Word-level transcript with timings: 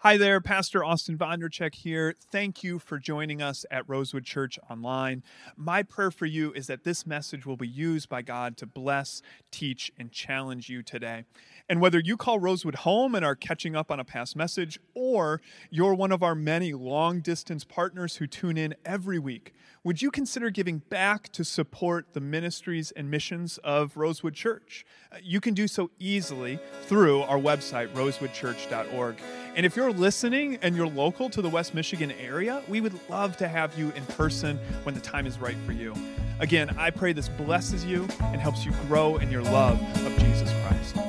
Hi 0.00 0.18
there, 0.18 0.42
Pastor 0.42 0.84
Austin 0.84 1.16
Vondercheck 1.16 1.74
here. 1.74 2.14
Thank 2.30 2.62
you 2.62 2.78
for 2.78 2.98
joining 2.98 3.40
us 3.40 3.64
at 3.70 3.88
Rosewood 3.88 4.26
Church 4.26 4.58
Online. 4.68 5.22
My 5.56 5.82
prayer 5.82 6.10
for 6.10 6.26
you 6.26 6.52
is 6.52 6.66
that 6.66 6.84
this 6.84 7.06
message 7.06 7.46
will 7.46 7.56
be 7.56 7.66
used 7.66 8.10
by 8.10 8.20
God 8.20 8.58
to 8.58 8.66
bless, 8.66 9.22
teach, 9.50 9.90
and 9.98 10.12
challenge 10.12 10.68
you 10.68 10.82
today. 10.82 11.24
And 11.68 11.80
whether 11.80 11.98
you 11.98 12.16
call 12.16 12.38
Rosewood 12.38 12.76
home 12.76 13.14
and 13.14 13.24
are 13.24 13.34
catching 13.34 13.74
up 13.74 13.90
on 13.90 13.98
a 13.98 14.04
past 14.04 14.36
message, 14.36 14.78
or 14.94 15.40
you're 15.68 15.94
one 15.94 16.12
of 16.12 16.22
our 16.22 16.34
many 16.34 16.72
long 16.72 17.20
distance 17.20 17.64
partners 17.64 18.16
who 18.16 18.26
tune 18.26 18.56
in 18.56 18.74
every 18.84 19.18
week, 19.18 19.52
would 19.82 20.02
you 20.02 20.10
consider 20.10 20.50
giving 20.50 20.78
back 20.78 21.30
to 21.30 21.44
support 21.44 22.12
the 22.12 22.20
ministries 22.20 22.92
and 22.92 23.10
missions 23.10 23.58
of 23.58 23.96
Rosewood 23.96 24.34
Church? 24.34 24.84
Uh, 25.12 25.16
you 25.22 25.40
can 25.40 25.54
do 25.54 25.66
so 25.66 25.90
easily 25.98 26.58
through 26.82 27.22
our 27.22 27.38
website, 27.38 27.92
rosewoodchurch.org. 27.94 29.16
And 29.54 29.64
if 29.64 29.76
you're 29.76 29.92
listening 29.92 30.58
and 30.62 30.76
you're 30.76 30.88
local 30.88 31.30
to 31.30 31.42
the 31.42 31.48
West 31.48 31.74
Michigan 31.74 32.12
area, 32.12 32.62
we 32.68 32.80
would 32.80 32.98
love 33.08 33.36
to 33.38 33.48
have 33.48 33.78
you 33.78 33.90
in 33.92 34.04
person 34.06 34.58
when 34.82 34.94
the 34.94 35.00
time 35.00 35.26
is 35.26 35.38
right 35.38 35.56
for 35.64 35.72
you. 35.72 35.94
Again, 36.40 36.70
I 36.78 36.90
pray 36.90 37.12
this 37.12 37.28
blesses 37.28 37.84
you 37.84 38.08
and 38.20 38.40
helps 38.40 38.64
you 38.64 38.72
grow 38.88 39.16
in 39.16 39.30
your 39.30 39.42
love 39.42 39.80
of 40.04 40.18
Jesus 40.18 40.52
Christ. 40.62 41.05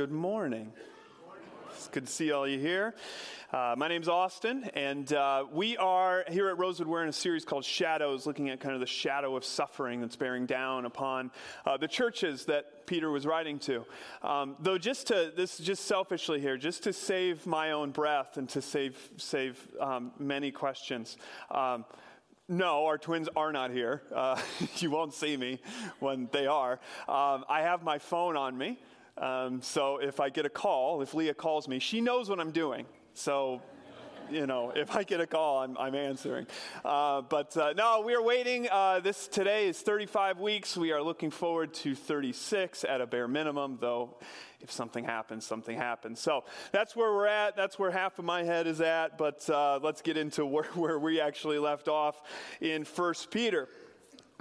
Good 0.00 0.10
morning. 0.10 0.72
Good 1.92 2.06
to 2.06 2.10
see 2.10 2.32
all 2.32 2.48
you 2.48 2.58
here. 2.58 2.94
Uh, 3.52 3.74
my 3.76 3.86
name's 3.86 4.08
Austin, 4.08 4.64
and 4.72 5.12
uh, 5.12 5.44
we 5.52 5.76
are 5.76 6.24
here 6.26 6.48
at 6.48 6.56
Rosewood. 6.56 6.88
We're 6.88 7.02
in 7.02 7.10
a 7.10 7.12
series 7.12 7.44
called 7.44 7.66
Shadows, 7.66 8.24
looking 8.24 8.48
at 8.48 8.60
kind 8.60 8.72
of 8.72 8.80
the 8.80 8.86
shadow 8.86 9.36
of 9.36 9.44
suffering 9.44 10.00
that's 10.00 10.16
bearing 10.16 10.46
down 10.46 10.86
upon 10.86 11.30
uh, 11.66 11.76
the 11.76 11.86
churches 11.86 12.46
that 12.46 12.86
Peter 12.86 13.10
was 13.10 13.26
writing 13.26 13.58
to. 13.58 13.84
Um, 14.22 14.56
though, 14.58 14.78
just 14.78 15.08
to 15.08 15.34
this 15.36 15.58
just 15.58 15.84
selfishly 15.84 16.40
here, 16.40 16.56
just 16.56 16.82
to 16.84 16.94
save 16.94 17.46
my 17.46 17.72
own 17.72 17.90
breath 17.90 18.38
and 18.38 18.48
to 18.48 18.62
save 18.62 18.96
save 19.18 19.60
um, 19.78 20.12
many 20.18 20.50
questions. 20.50 21.18
Um, 21.50 21.84
no, 22.48 22.86
our 22.86 22.96
twins 22.96 23.28
are 23.36 23.52
not 23.52 23.70
here. 23.70 24.00
Uh, 24.14 24.40
you 24.78 24.90
won't 24.90 25.12
see 25.12 25.36
me 25.36 25.60
when 25.98 26.30
they 26.32 26.46
are. 26.46 26.80
Um, 27.06 27.44
I 27.50 27.60
have 27.60 27.82
my 27.82 27.98
phone 27.98 28.38
on 28.38 28.56
me. 28.56 28.78
Um, 29.18 29.60
so 29.62 29.98
if 29.98 30.20
I 30.20 30.30
get 30.30 30.46
a 30.46 30.50
call, 30.50 31.02
if 31.02 31.14
Leah 31.14 31.34
calls 31.34 31.68
me, 31.68 31.78
she 31.78 32.00
knows 32.00 32.28
what 32.28 32.40
I'm 32.40 32.52
doing. 32.52 32.86
So, 33.14 33.60
you 34.30 34.46
know, 34.46 34.72
if 34.74 34.94
I 34.94 35.02
get 35.02 35.20
a 35.20 35.26
call, 35.26 35.62
I'm, 35.62 35.76
I'm 35.76 35.94
answering. 35.94 36.46
Uh, 36.84 37.22
but 37.22 37.56
uh, 37.56 37.72
no, 37.76 38.02
we 38.04 38.14
are 38.14 38.22
waiting. 38.22 38.68
Uh, 38.70 39.00
this 39.00 39.28
today 39.28 39.68
is 39.68 39.80
35 39.80 40.38
weeks. 40.38 40.76
We 40.76 40.92
are 40.92 41.02
looking 41.02 41.30
forward 41.30 41.74
to 41.74 41.94
36 41.94 42.84
at 42.84 43.00
a 43.00 43.06
bare 43.06 43.28
minimum, 43.28 43.78
though. 43.80 44.16
If 44.60 44.70
something 44.70 45.04
happens, 45.04 45.46
something 45.46 45.76
happens. 45.76 46.20
So 46.20 46.44
that's 46.70 46.94
where 46.94 47.12
we're 47.12 47.26
at. 47.26 47.56
That's 47.56 47.78
where 47.78 47.90
half 47.90 48.18
of 48.18 48.24
my 48.24 48.42
head 48.42 48.66
is 48.66 48.80
at. 48.80 49.18
But 49.18 49.48
uh, 49.50 49.80
let's 49.82 50.02
get 50.02 50.16
into 50.16 50.46
where, 50.46 50.64
where 50.74 50.98
we 50.98 51.20
actually 51.20 51.58
left 51.58 51.88
off 51.88 52.20
in 52.60 52.84
First 52.84 53.30
Peter. 53.30 53.68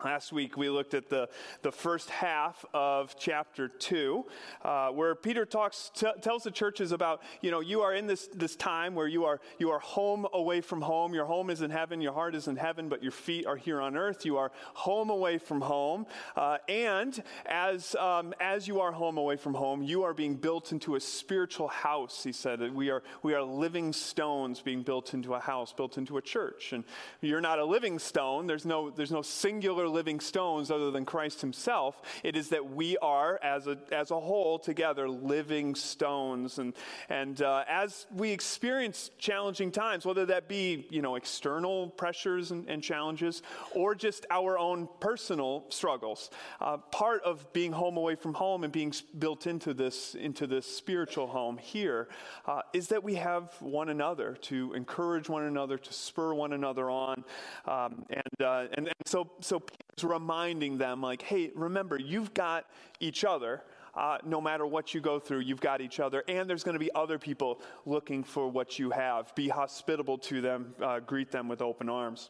Last 0.03 0.31
week 0.31 0.55
we 0.55 0.69
looked 0.69 0.93
at 0.93 1.09
the, 1.09 1.27
the 1.61 1.71
first 1.71 2.09
half 2.09 2.63
of 2.73 3.15
chapter 3.19 3.67
2, 3.67 4.25
uh, 4.63 4.89
where 4.89 5.13
Peter 5.13 5.45
talks, 5.45 5.91
t- 5.93 6.07
tells 6.21 6.43
the 6.43 6.51
churches 6.51 6.91
about, 6.91 7.21
you 7.41 7.51
know, 7.51 7.59
you 7.59 7.81
are 7.81 7.93
in 7.93 8.07
this, 8.07 8.29
this 8.33 8.55
time 8.55 8.95
where 8.95 9.07
you 9.07 9.25
are, 9.25 9.41
you 9.57 9.71
are 9.71 9.79
home 9.79 10.25
away 10.33 10.61
from 10.61 10.81
home. 10.81 11.13
Your 11.13 11.25
home 11.25 11.49
is 11.49 11.61
in 11.61 11.69
heaven, 11.69 12.01
your 12.01 12.13
heart 12.13 12.33
is 12.33 12.47
in 12.47 12.55
heaven, 12.55 12.87
but 12.87 13.03
your 13.03 13.11
feet 13.11 13.45
are 13.45 13.57
here 13.57 13.81
on 13.81 13.97
earth. 13.97 14.25
You 14.25 14.37
are 14.37 14.51
home 14.73 15.09
away 15.09 15.37
from 15.37 15.59
home. 15.61 16.05
Uh, 16.35 16.59
and 16.69 17.21
as, 17.45 17.95
um, 17.95 18.33
as 18.39 18.67
you 18.67 18.79
are 18.79 18.93
home 18.93 19.17
away 19.17 19.35
from 19.35 19.53
home, 19.53 19.83
you 19.83 20.03
are 20.03 20.13
being 20.13 20.35
built 20.35 20.71
into 20.71 20.95
a 20.95 20.99
spiritual 20.99 21.67
house, 21.67 22.23
he 22.23 22.31
said. 22.31 22.61
We 22.73 22.89
are, 22.89 23.03
we 23.21 23.33
are 23.33 23.43
living 23.43 23.91
stones 23.91 24.61
being 24.61 24.83
built 24.83 25.13
into 25.13 25.33
a 25.33 25.39
house, 25.39 25.73
built 25.73 25.97
into 25.97 26.17
a 26.17 26.21
church. 26.21 26.71
And 26.71 26.85
you're 27.19 27.41
not 27.41 27.59
a 27.59 27.65
living 27.65 27.99
stone, 27.99 28.47
there's 28.47 28.65
no, 28.65 28.89
there's 28.89 29.11
no 29.11 29.21
singular 29.21 29.88
living 29.89 30.19
stones 30.19 30.71
other 30.71 30.91
than 30.91 31.05
Christ 31.05 31.41
himself. 31.41 32.01
It 32.23 32.35
is 32.35 32.49
that 32.49 32.71
we 32.71 32.97
are, 32.97 33.39
as 33.43 33.67
a, 33.67 33.77
as 33.91 34.11
a 34.11 34.19
whole, 34.19 34.59
together, 34.59 35.09
living 35.09 35.75
stones. 35.75 36.59
And, 36.59 36.73
and 37.09 37.41
uh, 37.41 37.63
as 37.67 38.05
we 38.13 38.31
experience 38.31 39.11
challenging 39.17 39.71
times, 39.71 40.05
whether 40.05 40.25
that 40.27 40.47
be, 40.47 40.87
you 40.89 41.01
know, 41.01 41.15
external 41.15 41.89
pressures 41.89 42.51
and, 42.51 42.69
and 42.69 42.83
challenges 42.83 43.41
or 43.73 43.95
just 43.95 44.25
our 44.29 44.57
own 44.57 44.87
personal 44.99 45.65
struggles, 45.69 46.29
uh, 46.61 46.77
part 46.77 47.21
of 47.23 47.51
being 47.53 47.71
home 47.71 47.97
away 47.97 48.15
from 48.15 48.33
home 48.33 48.63
and 48.63 48.71
being 48.71 48.93
built 49.17 49.47
into 49.47 49.73
this, 49.73 50.15
into 50.15 50.47
this 50.47 50.65
spiritual 50.65 51.27
home 51.27 51.57
here 51.57 52.07
uh, 52.45 52.61
is 52.73 52.87
that 52.87 53.03
we 53.03 53.15
have 53.15 53.53
one 53.59 53.89
another 53.89 54.37
to 54.41 54.73
encourage 54.73 55.29
one 55.29 55.43
another, 55.43 55.77
to 55.77 55.93
spur 55.93 56.33
one 56.33 56.53
another 56.53 56.89
on. 56.89 57.23
Um, 57.65 58.05
and, 58.09 58.45
uh, 58.45 58.67
and, 58.73 58.87
and 58.87 58.95
so, 59.05 59.29
so 59.41 59.61
reminding 60.03 60.77
them, 60.77 61.01
like, 61.01 61.21
hey, 61.21 61.51
remember, 61.55 61.99
you've 61.99 62.33
got 62.33 62.65
each 62.99 63.23
other. 63.23 63.63
Uh, 63.95 64.17
no 64.23 64.39
matter 64.39 64.65
what 64.65 64.93
you 64.93 65.01
go 65.01 65.19
through, 65.19 65.39
you've 65.39 65.59
got 65.59 65.81
each 65.81 65.99
other, 65.99 66.23
and 66.27 66.49
there's 66.49 66.63
going 66.63 66.73
to 66.75 66.79
be 66.79 66.93
other 66.93 67.17
people 67.17 67.59
looking 67.85 68.23
for 68.23 68.47
what 68.47 68.77
you 68.77 68.91
have. 68.91 69.33
Be 69.35 69.49
hospitable 69.49 70.17
to 70.19 70.41
them, 70.41 70.75
uh, 70.81 70.99
greet 70.99 71.31
them 71.31 71.47
with 71.47 71.61
open 71.61 71.89
arms. 71.89 72.29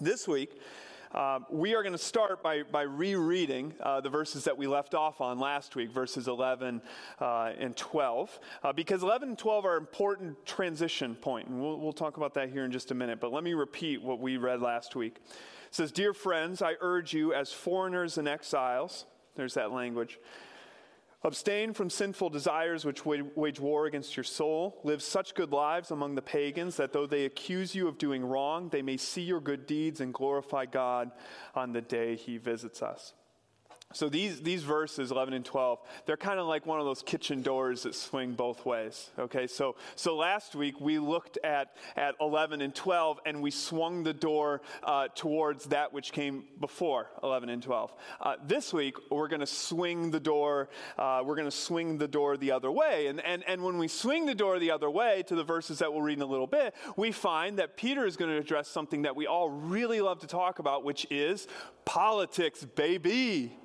This 0.00 0.28
week, 0.28 0.60
uh, 1.14 1.38
we 1.48 1.74
are 1.74 1.82
going 1.82 1.92
to 1.92 1.98
start 1.98 2.42
by, 2.42 2.64
by 2.64 2.82
rereading 2.82 3.72
uh, 3.80 4.00
the 4.00 4.10
verses 4.10 4.44
that 4.44 4.58
we 4.58 4.66
left 4.66 4.94
off 4.94 5.20
on 5.20 5.38
last 5.38 5.76
week, 5.76 5.90
verses 5.90 6.26
11 6.26 6.82
uh, 7.20 7.52
and 7.58 7.76
12, 7.76 8.40
uh, 8.62 8.72
because 8.72 9.02
11 9.02 9.30
and 9.30 9.38
12 9.38 9.64
are 9.64 9.76
important 9.76 10.44
transition 10.44 11.14
point, 11.14 11.46
and 11.48 11.60
we'll, 11.60 11.78
we'll 11.78 11.92
talk 11.92 12.16
about 12.16 12.34
that 12.34 12.50
here 12.50 12.64
in 12.64 12.72
just 12.72 12.90
a 12.90 12.94
minute. 12.94 13.20
But 13.20 13.32
let 13.32 13.44
me 13.44 13.54
repeat 13.54 14.02
what 14.02 14.18
we 14.18 14.36
read 14.36 14.60
last 14.60 14.96
week 14.96 15.20
says, 15.74 15.90
Dear 15.90 16.14
friends, 16.14 16.62
I 16.62 16.74
urge 16.80 17.12
you 17.12 17.34
as 17.34 17.52
foreigners 17.52 18.16
and 18.16 18.28
exiles, 18.28 19.06
there's 19.34 19.54
that 19.54 19.72
language, 19.72 20.20
abstain 21.24 21.72
from 21.72 21.90
sinful 21.90 22.30
desires 22.30 22.84
which 22.84 23.04
wage 23.04 23.58
war 23.58 23.86
against 23.86 24.16
your 24.16 24.24
soul. 24.24 24.78
Live 24.84 25.02
such 25.02 25.34
good 25.34 25.50
lives 25.50 25.90
among 25.90 26.14
the 26.14 26.22
pagans 26.22 26.76
that 26.76 26.92
though 26.92 27.06
they 27.06 27.24
accuse 27.24 27.74
you 27.74 27.88
of 27.88 27.98
doing 27.98 28.24
wrong, 28.24 28.68
they 28.68 28.82
may 28.82 28.96
see 28.96 29.22
your 29.22 29.40
good 29.40 29.66
deeds 29.66 30.00
and 30.00 30.14
glorify 30.14 30.66
God 30.66 31.10
on 31.54 31.72
the 31.72 31.80
day 31.80 32.14
he 32.14 32.36
visits 32.38 32.82
us. 32.82 33.14
So 33.94 34.08
these, 34.08 34.40
these 34.40 34.64
verses, 34.64 35.12
11 35.12 35.34
and 35.34 35.44
12, 35.44 35.78
they're 36.04 36.16
kind 36.16 36.40
of 36.40 36.48
like 36.48 36.66
one 36.66 36.80
of 36.80 36.84
those 36.84 37.00
kitchen 37.00 37.42
doors 37.42 37.84
that 37.84 37.94
swing 37.94 38.32
both 38.32 38.66
ways. 38.66 39.10
Okay, 39.16 39.46
so, 39.46 39.76
so 39.94 40.16
last 40.16 40.56
week 40.56 40.80
we 40.80 40.98
looked 40.98 41.38
at, 41.44 41.76
at 41.96 42.16
11 42.20 42.60
and 42.60 42.74
12 42.74 43.20
and 43.24 43.40
we 43.40 43.52
swung 43.52 44.02
the 44.02 44.12
door 44.12 44.62
uh, 44.82 45.06
towards 45.14 45.66
that 45.66 45.92
which 45.92 46.10
came 46.10 46.44
before 46.58 47.08
11 47.22 47.48
and 47.50 47.62
12. 47.62 47.94
Uh, 48.20 48.34
this 48.44 48.72
week 48.72 48.96
we're 49.12 49.28
going 49.28 49.38
to 49.38 49.46
swing 49.46 50.10
the 50.10 50.18
door, 50.18 50.70
uh, 50.98 51.22
we're 51.24 51.36
going 51.36 51.46
to 51.46 51.56
swing 51.56 51.96
the 51.96 52.08
door 52.08 52.36
the 52.36 52.50
other 52.50 52.72
way. 52.72 53.06
And, 53.06 53.20
and, 53.20 53.44
and 53.46 53.62
when 53.62 53.78
we 53.78 53.86
swing 53.86 54.26
the 54.26 54.34
door 54.34 54.58
the 54.58 54.72
other 54.72 54.90
way 54.90 55.22
to 55.28 55.36
the 55.36 55.44
verses 55.44 55.78
that 55.78 55.92
we'll 55.92 56.02
read 56.02 56.18
in 56.18 56.22
a 56.22 56.26
little 56.26 56.48
bit, 56.48 56.74
we 56.96 57.12
find 57.12 57.60
that 57.60 57.76
Peter 57.76 58.06
is 58.06 58.16
going 58.16 58.32
to 58.32 58.38
address 58.38 58.66
something 58.66 59.02
that 59.02 59.14
we 59.14 59.28
all 59.28 59.50
really 59.50 60.00
love 60.00 60.18
to 60.20 60.26
talk 60.26 60.58
about, 60.58 60.82
which 60.82 61.06
is 61.10 61.46
politics, 61.84 62.64
baby. 62.64 63.56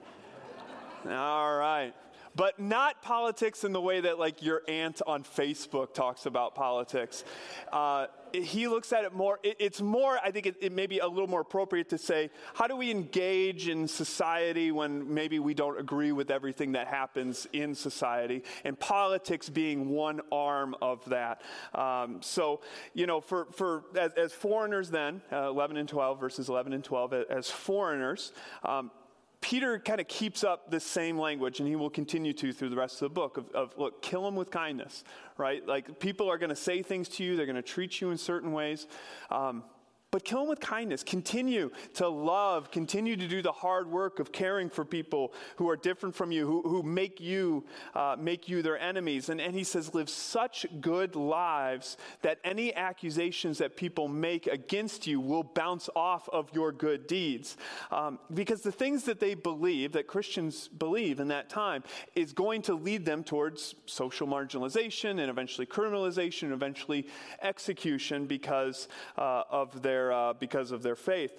All 1.07 1.55
right. 1.55 1.93
But 2.35 2.59
not 2.59 3.01
politics 3.01 3.63
in 3.63 3.73
the 3.73 3.81
way 3.81 4.01
that, 4.01 4.19
like, 4.19 4.43
your 4.43 4.61
aunt 4.67 5.01
on 5.07 5.23
Facebook 5.23 5.93
talks 5.93 6.25
about 6.25 6.55
politics. 6.55 7.23
Uh, 7.71 8.07
he 8.33 8.67
looks 8.67 8.93
at 8.93 9.03
it 9.03 9.13
more, 9.13 9.39
it, 9.41 9.57
it's 9.59 9.81
more, 9.81 10.19
I 10.23 10.29
think 10.31 10.45
it, 10.45 10.55
it 10.61 10.71
may 10.71 10.85
be 10.85 10.99
a 10.99 11.07
little 11.07 11.27
more 11.27 11.41
appropriate 11.41 11.89
to 11.89 11.97
say, 11.97 12.29
how 12.53 12.67
do 12.67 12.75
we 12.75 12.91
engage 12.91 13.67
in 13.67 13.87
society 13.87 14.71
when 14.71 15.11
maybe 15.11 15.39
we 15.39 15.55
don't 15.55 15.79
agree 15.79 16.11
with 16.11 16.29
everything 16.29 16.73
that 16.73 16.87
happens 16.87 17.47
in 17.51 17.73
society? 17.73 18.43
And 18.63 18.79
politics 18.79 19.49
being 19.49 19.89
one 19.89 20.21
arm 20.31 20.75
of 20.81 21.03
that. 21.09 21.41
Um, 21.73 22.21
so, 22.21 22.61
you 22.93 23.07
know, 23.07 23.19
for, 23.19 23.47
for 23.51 23.85
as, 23.97 24.13
as 24.13 24.33
foreigners, 24.33 24.91
then, 24.91 25.21
uh, 25.31 25.49
11 25.49 25.77
and 25.77 25.89
12, 25.89 26.19
verses 26.19 26.49
11 26.49 26.73
and 26.73 26.83
12, 26.83 27.13
as 27.29 27.49
foreigners, 27.49 28.31
um, 28.63 28.91
Peter 29.41 29.79
kind 29.79 30.01
of 30.01 30.07
keeps 30.07 30.43
up 30.43 30.69
this 30.69 30.83
same 30.83 31.17
language, 31.17 31.59
and 31.59 31.67
he 31.67 31.75
will 31.75 31.89
continue 31.89 32.33
to 32.33 32.51
through 32.51 32.69
the 32.69 32.75
rest 32.75 32.95
of 32.95 32.99
the 32.99 33.09
book 33.09 33.37
of, 33.37 33.49
of 33.51 33.73
look, 33.77 34.01
kill 34.01 34.23
them 34.23 34.35
with 34.35 34.51
kindness, 34.51 35.03
right? 35.37 35.65
Like 35.65 35.99
people 35.99 36.29
are 36.29 36.37
going 36.37 36.49
to 36.49 36.55
say 36.55 36.81
things 36.83 37.07
to 37.09 37.23
you, 37.23 37.37
they're 37.37 37.45
going 37.45 37.55
to 37.55 37.61
treat 37.61 38.01
you 38.01 38.11
in 38.11 38.17
certain 38.17 38.51
ways. 38.51 38.87
Um, 39.31 39.63
But 40.11 40.23
kill 40.23 40.39
them 40.39 40.49
with 40.49 40.59
kindness. 40.59 41.03
Continue 41.03 41.69
to 41.93 42.07
love. 42.07 42.71
Continue 42.71 43.15
to 43.15 43.27
do 43.27 43.43
the 43.43 43.51
hard 43.51 43.91
work 43.91 44.19
of 44.19 44.31
caring 44.31 44.67
for 44.67 44.83
people 44.83 45.33
who 45.57 45.69
are 45.69 45.77
different 45.77 46.15
from 46.15 46.31
you, 46.31 46.47
who, 46.47 46.63
who 46.63 46.81
make 46.81 47.19
you 47.19 47.63
uh, 47.93 48.15
make 48.17 48.49
you 48.49 48.63
their 48.63 48.79
enemies. 48.79 49.29
And, 49.29 49.39
and 49.39 49.53
he 49.53 49.63
says, 49.63 49.93
live 49.93 50.09
such 50.09 50.65
good 50.81 51.15
lives 51.15 51.97
that 52.23 52.39
any 52.43 52.73
accusations 52.73 53.59
that 53.59 53.75
people 53.75 54.07
make 54.07 54.47
against 54.47 55.05
you 55.05 55.19
will 55.19 55.43
bounce 55.43 55.89
off 55.95 56.27
of 56.29 56.49
your 56.53 56.71
good 56.71 57.05
deeds. 57.05 57.55
Um, 57.91 58.17
because 58.33 58.61
the 58.61 58.71
things 58.71 59.03
that 59.03 59.19
they 59.19 59.35
believe, 59.35 59.91
that 59.91 60.07
Christians 60.07 60.69
believe 60.69 61.19
in 61.19 61.27
that 61.27 61.49
time, 61.49 61.83
is 62.15 62.33
going 62.33 62.63
to 62.63 62.73
lead 62.73 63.05
them 63.05 63.23
towards 63.23 63.75
social 63.85 64.25
marginalization 64.25 65.19
and 65.19 65.29
eventually 65.29 65.67
criminalization 65.67 66.43
and 66.43 66.53
eventually 66.53 67.05
execution 67.43 68.25
because 68.25 68.87
uh, 69.15 69.43
of 69.51 69.83
their 69.83 69.98
their, 69.99 70.13
uh, 70.13 70.33
because 70.33 70.71
of 70.71 70.81
their 70.81 70.95
faith. 70.95 71.33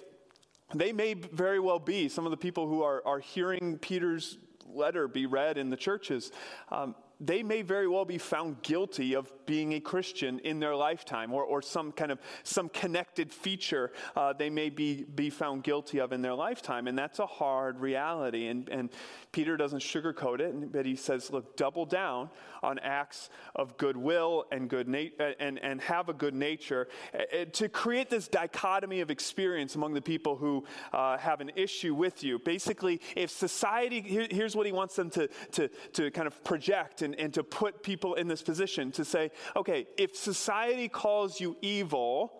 They 0.73 0.93
may 0.93 1.15
very 1.15 1.59
well 1.59 1.79
be 1.79 2.07
some 2.09 2.25
of 2.25 2.31
the 2.31 2.37
people 2.37 2.67
who 2.67 2.83
are, 2.83 3.01
are 3.05 3.19
hearing 3.19 3.79
Peter's 3.79 4.37
letter 4.67 5.07
be 5.07 5.25
read 5.25 5.57
in 5.57 5.69
the 5.69 5.75
churches. 5.75 6.31
Um, 6.69 6.95
they 7.21 7.43
may 7.43 7.61
very 7.61 7.87
well 7.87 8.03
be 8.03 8.17
found 8.17 8.61
guilty 8.63 9.15
of 9.15 9.31
being 9.45 9.73
a 9.73 9.79
Christian 9.79 10.39
in 10.39 10.59
their 10.59 10.75
lifetime 10.75 11.33
or, 11.33 11.43
or 11.43 11.61
some 11.61 11.91
kind 11.91 12.11
of 12.11 12.19
some 12.43 12.67
connected 12.69 13.31
feature 13.31 13.91
uh, 14.15 14.33
they 14.33 14.49
may 14.49 14.69
be, 14.69 15.03
be 15.03 15.29
found 15.29 15.63
guilty 15.63 15.99
of 15.99 16.13
in 16.13 16.21
their 16.21 16.33
lifetime. 16.33 16.87
And 16.87 16.97
that's 16.97 17.19
a 17.19 17.25
hard 17.25 17.79
reality. 17.79 18.47
And, 18.47 18.67
and 18.69 18.89
Peter 19.31 19.57
doesn't 19.57 19.81
sugarcoat 19.81 20.39
it, 20.39 20.71
but 20.71 20.85
he 20.85 20.95
says, 20.95 21.31
look, 21.31 21.55
double 21.57 21.85
down 21.85 22.29
on 22.63 22.79
acts 22.79 23.29
of 23.55 23.77
goodwill 23.77 24.45
and, 24.51 24.69
good 24.69 24.87
na- 24.87 25.09
and, 25.39 25.59
and 25.59 25.81
have 25.81 26.09
a 26.09 26.13
good 26.13 26.33
nature 26.33 26.87
uh, 27.13 27.45
to 27.51 27.69
create 27.69 28.09
this 28.09 28.27
dichotomy 28.27 29.01
of 29.01 29.11
experience 29.11 29.75
among 29.75 29.93
the 29.93 30.01
people 30.01 30.37
who 30.37 30.63
uh, 30.93 31.17
have 31.17 31.41
an 31.41 31.51
issue 31.55 31.93
with 31.93 32.23
you. 32.23 32.39
Basically, 32.39 33.01
if 33.15 33.29
society, 33.29 34.01
here, 34.01 34.27
here's 34.31 34.55
what 34.55 34.65
he 34.65 34.71
wants 34.71 34.95
them 34.95 35.09
to, 35.11 35.27
to, 35.51 35.67
to 35.93 36.09
kind 36.11 36.27
of 36.27 36.43
project 36.43 37.01
and 37.01 37.10
and, 37.11 37.19
and 37.19 37.33
to 37.33 37.43
put 37.43 37.83
people 37.83 38.15
in 38.15 38.27
this 38.27 38.41
position 38.41 38.91
to 38.93 39.05
say, 39.05 39.31
okay, 39.55 39.87
if 39.97 40.15
society 40.15 40.87
calls 40.87 41.39
you 41.39 41.57
evil 41.61 42.33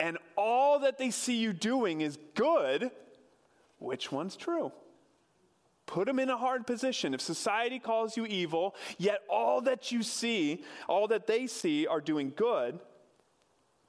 and 0.00 0.18
all 0.36 0.80
that 0.80 0.98
they 0.98 1.10
see 1.10 1.36
you 1.36 1.52
doing 1.52 2.00
is 2.00 2.18
good, 2.34 2.90
which 3.78 4.10
one's 4.10 4.36
true? 4.36 4.72
Put 5.86 6.06
them 6.06 6.18
in 6.18 6.30
a 6.30 6.36
hard 6.36 6.66
position. 6.66 7.12
If 7.12 7.20
society 7.20 7.78
calls 7.78 8.16
you 8.16 8.24
evil, 8.24 8.74
yet 8.96 9.20
all 9.28 9.60
that 9.62 9.92
you 9.92 10.02
see, 10.02 10.64
all 10.88 11.08
that 11.08 11.26
they 11.26 11.46
see 11.46 11.86
are 11.86 12.00
doing 12.00 12.32
good, 12.34 12.78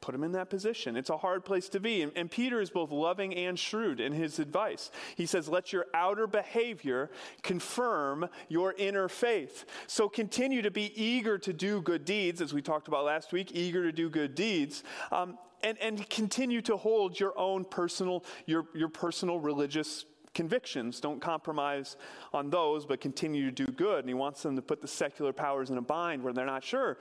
put 0.06 0.14
him 0.14 0.24
in 0.24 0.34
that 0.34 0.52
position. 0.52 0.96
It's 0.96 1.10
a 1.10 1.18
hard 1.18 1.44
place 1.44 1.68
to 1.70 1.80
be. 1.80 2.04
And, 2.04 2.12
and, 2.16 2.30
Peter 2.30 2.62
is 2.62 2.70
both 2.70 2.92
loving 2.92 3.34
and 3.34 3.58
shrewd 3.58 4.00
in 4.00 4.14
his 4.14 4.38
advice. 4.38 4.92
He 5.16 5.26
says, 5.26 5.50
Let 5.50 5.74
your 5.74 5.88
outer 5.96 6.28
behavior 6.28 7.10
confirm 7.42 8.30
your 8.48 8.76
inner 8.78 9.10
faith. 9.10 9.66
So 9.88 10.08
continue 10.08 10.62
to 10.62 10.70
be 10.70 10.94
eager 11.02 11.40
to 11.40 11.52
do 11.52 11.82
good 11.82 12.06
deeds, 12.06 12.40
as 12.40 12.54
we 12.54 12.62
talked 12.62 12.88
about 12.88 13.04
last 13.04 13.34
week, 13.34 13.52
eager 13.54 13.82
to 13.84 13.92
do 13.92 14.10
good 14.10 14.36
deeds. 14.36 14.84
Um, 15.12 15.40
and, 15.64 15.80
and 15.82 16.08
continue 16.08 16.62
to 16.62 16.78
hold 16.78 17.20
your 17.20 17.38
own 17.40 17.66
personal, 17.66 18.24
your, 18.46 18.68
your 18.76 18.90
personal 18.90 19.40
religious 19.40 20.06
convictions. 20.36 21.00
Don't 21.00 21.20
compromise 21.20 21.98
on 22.32 22.52
those, 22.52 22.86
but 22.86 23.02
continue 23.02 23.50
to 23.50 23.66
do 23.66 23.72
good. 23.72 24.00
And 24.00 24.08
he 24.08 24.14
wants 24.14 24.44
them 24.44 24.56
to 24.56 24.62
put 24.62 24.82
the 24.82 24.88
secular 24.88 25.34
powers 25.34 25.72
in 25.72 25.78
a 25.80 25.82
bind 25.82 26.22
where 26.22 26.34
they're 26.34 26.46
not 26.46 26.64
sure 26.64 27.00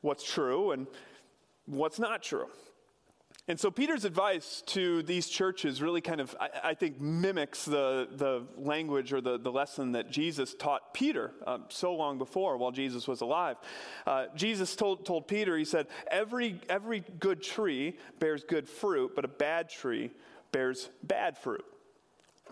what's 0.00 0.22
true 0.22 0.70
and 0.70 0.86
what's 1.68 1.98
not 1.98 2.22
true. 2.22 2.46
And 3.46 3.58
so 3.58 3.70
Peter's 3.70 4.04
advice 4.04 4.62
to 4.66 5.02
these 5.04 5.26
churches 5.26 5.80
really 5.80 6.02
kind 6.02 6.20
of, 6.20 6.36
I, 6.38 6.48
I 6.64 6.74
think, 6.74 7.00
mimics 7.00 7.64
the, 7.64 8.06
the 8.12 8.46
language 8.58 9.14
or 9.14 9.22
the, 9.22 9.38
the 9.38 9.50
lesson 9.50 9.92
that 9.92 10.10
Jesus 10.10 10.54
taught 10.54 10.92
Peter 10.92 11.32
uh, 11.46 11.58
so 11.70 11.94
long 11.94 12.18
before 12.18 12.58
while 12.58 12.72
Jesus 12.72 13.08
was 13.08 13.22
alive. 13.22 13.56
Uh, 14.06 14.26
Jesus 14.34 14.76
told, 14.76 15.06
told 15.06 15.26
Peter, 15.28 15.56
he 15.56 15.64
said, 15.64 15.86
every, 16.10 16.60
every 16.68 17.02
good 17.20 17.42
tree 17.42 17.96
bears 18.18 18.44
good 18.44 18.68
fruit, 18.68 19.12
but 19.14 19.24
a 19.24 19.28
bad 19.28 19.70
tree 19.70 20.10
bears 20.52 20.90
bad 21.02 21.38
fruit 21.38 21.64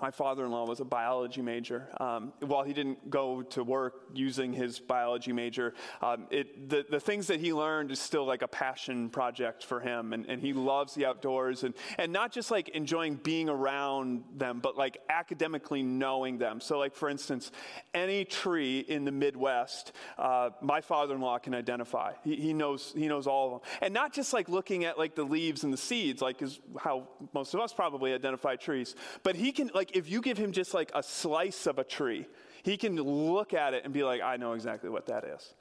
my 0.01 0.11
father-in-law 0.11 0.67
was 0.67 0.81
a 0.81 0.85
biology 0.85 1.43
major. 1.43 1.89
Um, 2.01 2.33
while 2.41 2.65
he 2.65 2.73
didn't 2.73 3.11
go 3.11 3.43
to 3.43 3.65
work 3.65 3.95
using 4.15 4.53
his 4.53 4.79
biology 4.79 5.33
major, 5.33 5.75
um, 6.03 6.27
it, 6.31 6.69
the, 6.69 6.85
the 6.89 7.01
things 7.01 7.27
that 7.29 7.41
he 7.41 7.53
learned 7.53 7.91
is 7.91 7.99
still 7.99 8.25
like 8.25 8.43
a 8.43 8.49
passion 8.49 9.09
project 9.11 9.65
for 9.65 9.81
him. 9.81 10.13
And, 10.13 10.27
and 10.27 10.41
he 10.41 10.53
loves 10.53 10.95
the 10.95 11.07
outdoors 11.07 11.65
and, 11.65 11.75
and 11.99 12.13
not 12.13 12.33
just 12.33 12.51
like 12.51 12.69
enjoying 12.71 13.17
being 13.17 13.49
around 13.49 14.25
them, 14.37 14.61
but 14.61 14.77
like 14.77 14.99
academically 15.09 15.83
knowing 15.83 16.39
them. 16.39 16.61
So 16.61 16.79
like, 16.79 16.95
for 16.95 17.09
instance, 17.09 17.51
any 17.95 18.25
tree 18.25 18.81
in 18.81 19.05
the 19.05 19.13
Midwest, 19.13 19.93
uh, 20.19 20.51
my 20.61 20.81
father-in-law 20.81 21.39
can 21.39 21.55
identify. 21.55 22.13
He, 22.25 22.37
he, 22.37 22.53
knows, 22.53 22.93
he 22.97 23.09
knows 23.09 23.27
all 23.27 23.47
of 23.47 23.53
them. 23.53 23.71
And 23.83 23.95
not 23.95 24.13
just 24.13 24.33
like 24.33 24.49
looking 24.49 24.85
at 24.85 24.99
like 24.99 25.15
the 25.15 25.25
leaves 25.25 25.65
and 25.65 25.73
the 25.73 25.79
seeds, 25.79 26.23
like 26.23 26.43
is 26.43 26.61
how 26.79 27.09
most 27.33 27.55
of 27.55 27.61
us 27.61 27.73
probably 27.73 28.15
identify 28.15 28.57
trees, 28.57 28.95
but 29.23 29.37
he 29.37 29.53
can 29.53 29.71
like 29.75 29.86
like 29.87 29.97
if 29.97 30.11
you 30.11 30.21
give 30.21 30.37
him 30.37 30.53
just 30.53 30.75
like 30.75 30.91
a 30.95 31.03
slice 31.03 31.67
of 31.67 31.79
a 31.79 31.85
tree, 31.85 32.27
he 32.65 32.77
can 32.77 32.97
look 32.97 33.55
at 33.55 33.75
it 33.75 33.85
and 33.85 33.95
be 33.95 34.03
like, 34.03 34.21
I 34.21 34.37
know 34.37 34.53
exactly 34.53 34.91
what 34.91 35.07
that 35.07 35.25
is. 35.25 35.55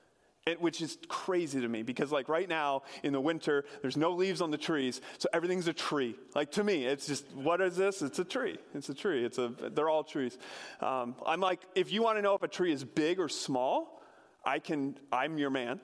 It, 0.47 0.61
which 0.61 0.79
is 0.79 0.97
crazy 1.07 1.59
to 1.61 1.67
me 1.67 1.81
because 1.81 2.11
like 2.11 2.29
right 2.29 2.47
now 2.47 2.83
in 3.01 3.13
the 3.13 3.19
winter 3.19 3.65
there's 3.81 3.97
no 3.97 4.11
leaves 4.11 4.41
on 4.41 4.51
the 4.51 4.59
trees 4.59 5.01
so 5.17 5.27
everything's 5.33 5.67
a 5.67 5.73
tree. 5.73 6.15
Like 6.35 6.51
to 6.51 6.63
me 6.63 6.85
it's 6.85 7.07
just 7.07 7.25
what 7.33 7.61
is 7.61 7.75
this? 7.75 8.03
It's 8.03 8.19
a 8.19 8.23
tree. 8.23 8.59
It's 8.75 8.89
a 8.89 8.93
tree. 8.93 9.25
It's 9.25 9.39
a 9.39 9.51
they're 9.73 9.89
all 9.89 10.03
trees. 10.03 10.37
Um, 10.81 11.15
i'm 11.25 11.39
like 11.39 11.61
if 11.73 11.91
you 11.91 12.03
want 12.03 12.19
to 12.19 12.21
know 12.21 12.35
if 12.35 12.43
a 12.43 12.47
tree 12.47 12.71
is 12.71 12.83
big 12.83 13.19
or 13.19 13.27
small 13.27 14.03
i 14.45 14.59
can 14.59 14.99
i'm 15.11 15.39
your 15.39 15.49
man. 15.49 15.79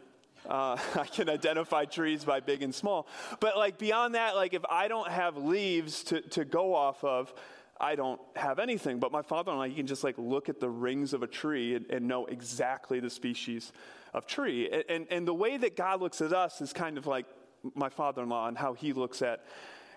Uh, 0.48 0.78
I 0.96 1.06
can 1.06 1.30
identify 1.30 1.86
trees 1.86 2.24
by 2.24 2.40
big 2.40 2.62
and 2.62 2.74
small. 2.74 3.08
But 3.40 3.58
like 3.58 3.78
beyond 3.78 4.16
that, 4.16 4.36
like 4.36 4.54
if 4.54 4.64
I 4.70 4.88
don't 4.88 5.10
have 5.10 5.38
leaves 5.38 6.04
to, 6.06 6.22
to 6.22 6.46
go 6.46 6.76
off 6.76 7.04
of, 7.04 7.34
I 7.82 7.96
don't 7.96 8.22
have 8.36 8.60
anything. 8.60 9.00
But 9.00 9.12
my 9.12 9.24
father 9.24 9.52
in 9.52 9.58
law, 9.58 9.66
he 9.66 9.74
can 9.74 9.88
just 9.88 10.04
like 10.04 10.16
look 10.18 10.48
at 10.50 10.60
the 10.60 10.70
rings 10.70 11.14
of 11.14 11.24
a 11.24 11.28
tree 11.28 11.76
and, 11.76 11.86
and 11.90 12.08
know 12.08 12.28
exactly 12.28 13.00
the 13.00 13.10
species 13.10 13.74
of 14.14 14.28
tree. 14.28 14.70
And, 14.72 14.84
and, 14.88 15.08
and 15.10 15.28
the 15.28 15.34
way 15.34 15.58
that 15.58 15.76
God 15.76 16.00
looks 16.00 16.22
at 16.22 16.32
us 16.32 16.62
is 16.62 16.72
kind 16.72 16.98
of 16.98 17.08
like 17.08 17.26
my 17.76 17.90
father 17.90 18.24
in 18.24 18.30
law 18.30 18.48
and 18.48 18.58
how 18.58 18.74
he 18.74 18.94
looks 18.94 19.22
at 19.22 19.44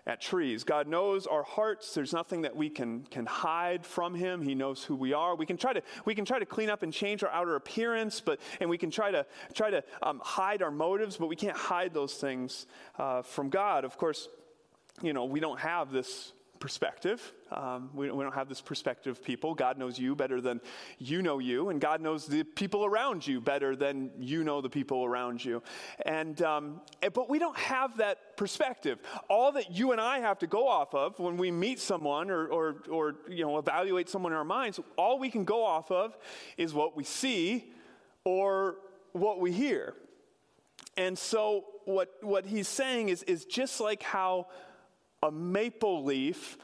at 0.07 0.21
trees. 0.21 0.65
God 0.65 0.87
knows 0.87 1.27
our 1.27 1.43
hearts. 1.43 1.95
There's 1.95 2.13
nothing 2.13 2.43
that 2.43 2.55
we 2.55 2.69
can, 2.69 3.05
can 3.11 3.25
hide 3.25 3.87
from 3.87 4.15
him. 4.15 4.43
He 4.43 4.55
knows 4.55 4.85
who 4.85 4.95
we 4.95 5.15
are. 5.15 5.35
We 5.35 5.47
can 5.47 5.57
try 5.57 5.73
to, 5.73 5.83
we 6.05 6.15
can 6.15 6.27
try 6.27 6.39
to 6.39 6.45
clean 6.47 6.69
up 6.69 6.83
and 6.83 6.93
change 6.93 7.25
our 7.25 7.31
outer 7.31 7.57
appearance, 7.57 8.21
but, 8.21 8.39
and 8.61 8.69
we 8.69 8.77
can 8.77 8.91
try 8.91 9.11
to, 9.11 9.25
try 9.55 9.71
to 9.71 9.83
um, 10.03 10.21
hide 10.23 10.63
our 10.63 10.71
motives, 10.71 11.17
but 11.17 11.29
we 11.29 11.37
can't 11.37 11.57
hide 11.57 11.95
those 11.95 12.15
things 12.15 12.67
uh, 12.99 13.23
from 13.23 13.49
God. 13.49 13.85
Of 13.85 13.97
course, 13.97 14.29
you 15.01 15.15
know, 15.15 15.25
we 15.25 15.41
don't 15.41 15.61
have 15.61 15.91
this 15.91 16.34
perspective. 16.65 17.35
Um, 17.53 17.91
we, 17.93 18.11
we, 18.11 18.25
don't 18.25 18.35
have 18.35 18.49
this 18.49 18.63
perspective 18.63 19.23
people. 19.23 19.55
God 19.55 19.77
knows 19.77 19.99
you 19.99 20.17
better 20.17 20.41
than 20.41 20.63
you 20.99 21.21
know 21.21 21.39
you, 21.39 21.69
and 21.69 21.79
God 21.79 22.01
knows 22.01 22.25
the 22.25 22.43
people 22.43 22.87
around 22.87 23.27
you 23.27 23.39
better 23.39 23.77
than 23.77 24.11
you 24.19 24.45
know 24.45 24.63
the 24.63 24.71
people 24.71 25.05
around 25.05 25.45
you. 25.45 25.63
And, 26.07 26.41
um, 26.41 26.81
and 27.03 27.13
but 27.13 27.29
we 27.29 27.39
don't 27.39 27.59
have 27.59 27.99
that 27.99 28.39
perspective. 28.39 28.99
All 29.29 29.53
that 29.53 29.73
you 29.73 29.93
and 29.93 30.01
I 30.01 30.21
have 30.21 30.39
to 30.39 30.47
go 30.47 30.67
off 30.67 30.95
of 30.95 31.19
when 31.19 31.37
we 31.37 31.51
meet 31.51 31.81
someone 31.81 32.31
or, 32.31 32.47
or, 32.47 32.77
or 32.91 33.17
you 33.29 33.45
know 33.45 33.59
evaluate 33.59 34.09
someone 34.09 34.33
in 34.33 34.39
our 34.39 34.43
minds, 34.43 34.81
all 34.97 35.19
we 35.19 35.29
can 35.29 35.45
go 35.45 35.67
off 35.67 35.91
of 35.91 36.17
is 36.57 36.73
what 36.73 36.97
we 36.97 37.05
see 37.05 37.75
or 38.25 38.77
what 39.13 39.39
we 39.39 39.53
hear. 39.53 39.93
And 40.97 41.19
so 41.19 41.67
what 41.85 42.09
what 42.23 42.47
he's 42.47 42.69
saying 42.69 43.11
is 43.11 43.23
is 43.25 43.45
just 43.45 43.81
like 43.81 44.03
how 44.03 44.47
a 45.25 45.33
maple 45.33 46.05
leaf 46.05 46.59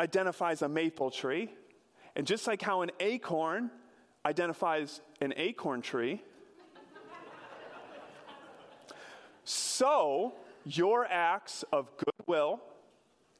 identifies 0.00 0.62
a 0.62 0.68
maple 0.68 1.10
tree, 1.10 1.48
and 2.16 2.26
just 2.26 2.46
like 2.48 2.60
how 2.60 2.82
an 2.82 2.90
acorn 2.98 3.70
identifies 4.26 5.00
an 5.20 5.32
acorn 5.36 5.80
tree, 5.80 6.20
so 9.44 10.34
your 10.64 11.06
acts 11.06 11.64
of 11.72 11.88
goodwill, 11.96 12.60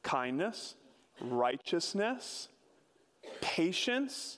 kindness, 0.03 0.75
righteousness, 1.19 2.47
patience, 3.41 4.37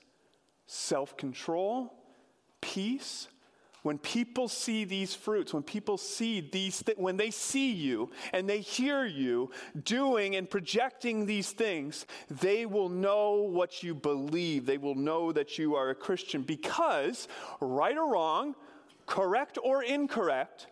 self 0.65 1.15
control, 1.15 1.93
peace, 2.59 3.27
when 3.83 3.97
people 3.97 4.47
see 4.47 4.85
these 4.85 5.13
fruits, 5.13 5.53
when 5.53 5.61
people 5.61 5.97
see 5.97 6.39
these, 6.39 6.81
th- 6.81 6.97
when 6.97 7.17
they 7.17 7.29
see 7.29 7.71
you 7.71 8.09
and 8.31 8.49
they 8.49 8.61
hear 8.61 9.05
you 9.05 9.51
doing 9.83 10.37
and 10.37 10.49
projecting 10.49 11.25
these 11.25 11.51
things, 11.51 12.05
they 12.29 12.65
will 12.65 12.87
know 12.87 13.33
what 13.33 13.83
you 13.83 13.93
believe. 13.93 14.65
They 14.65 14.77
will 14.77 14.95
know 14.95 15.33
that 15.33 15.57
you 15.57 15.75
are 15.75 15.89
a 15.89 15.95
Christian 15.95 16.43
because, 16.43 17.27
right 17.59 17.97
or 17.97 18.09
wrong, 18.09 18.55
correct 19.05 19.57
or 19.61 19.83
incorrect, 19.83 20.67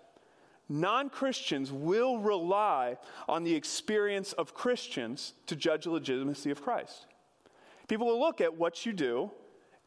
non 0.70 1.10
Christians 1.10 1.70
will 1.70 2.18
rely 2.18 2.98
on 3.27 3.44
the 3.44 3.53
experience 3.53 4.32
of 4.34 4.53
Christians 4.53 5.34
to 5.48 5.58
judge 5.58 5.84
the 5.84 5.91
legitimacy 5.91 6.50
of 6.50 6.62
Christ. 6.62 7.08
People 7.89 8.08
will 8.08 8.22
look 8.22 8.39
at 8.39 8.56
what 8.56 8.86
you 8.86 8.94
do 8.94 9.32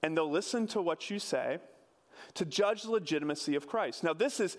and 0.02 0.14
they'll 0.14 0.30
listen 0.30 0.66
to 0.66 0.82
what 0.82 1.08
you 1.08 1.18
say 1.18 1.58
to 2.34 2.44
judge 2.44 2.82
the 2.82 2.90
legitimacy 2.90 3.54
of 3.54 3.66
Christ. 3.66 4.04
Now, 4.04 4.12
this 4.12 4.40
is 4.40 4.56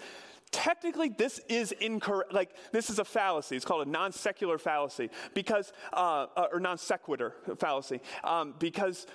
technically 0.52 1.10
this 1.10 1.40
is 1.50 1.72
incorrect 1.74 2.32
like 2.32 2.52
this 2.72 2.92
is 2.92 3.00
a 3.00 3.04
fallacy 3.04 3.56
it's 3.56 3.66
called 3.66 3.86
a 3.86 3.90
non-secular 3.90 4.60
fallacy 4.60 5.10
because 5.34 5.74
uh, 5.92 6.28
uh 6.38 6.48
or 6.54 6.60
non-sequitur 6.60 7.34
fallacy 7.58 8.00
um, 8.24 8.54
because 8.60 9.08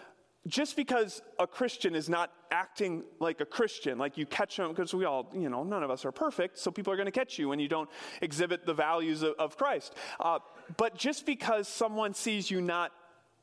just 0.46 0.74
because 0.74 1.20
a 1.38 1.46
Christian 1.46 1.94
is 1.94 2.08
not 2.08 2.32
acting 2.50 3.04
like 3.18 3.40
a 3.40 3.44
Christian, 3.44 3.98
like 3.98 4.16
you 4.16 4.24
catch 4.24 4.56
them, 4.56 4.70
because 4.70 4.94
we 4.94 5.04
all, 5.04 5.30
you 5.34 5.50
know, 5.50 5.64
none 5.64 5.82
of 5.82 5.90
us 5.90 6.04
are 6.06 6.12
perfect, 6.12 6.58
so 6.58 6.70
people 6.70 6.92
are 6.92 6.96
going 6.96 7.06
to 7.06 7.12
catch 7.12 7.38
you 7.38 7.48
when 7.48 7.60
you 7.60 7.68
don't 7.68 7.90
exhibit 8.22 8.64
the 8.64 8.72
values 8.72 9.22
of, 9.22 9.34
of 9.38 9.58
Christ. 9.58 9.94
Uh, 10.18 10.38
but 10.78 10.96
just 10.96 11.26
because 11.26 11.68
someone 11.68 12.14
sees 12.14 12.50
you 12.50 12.62
not 12.62 12.92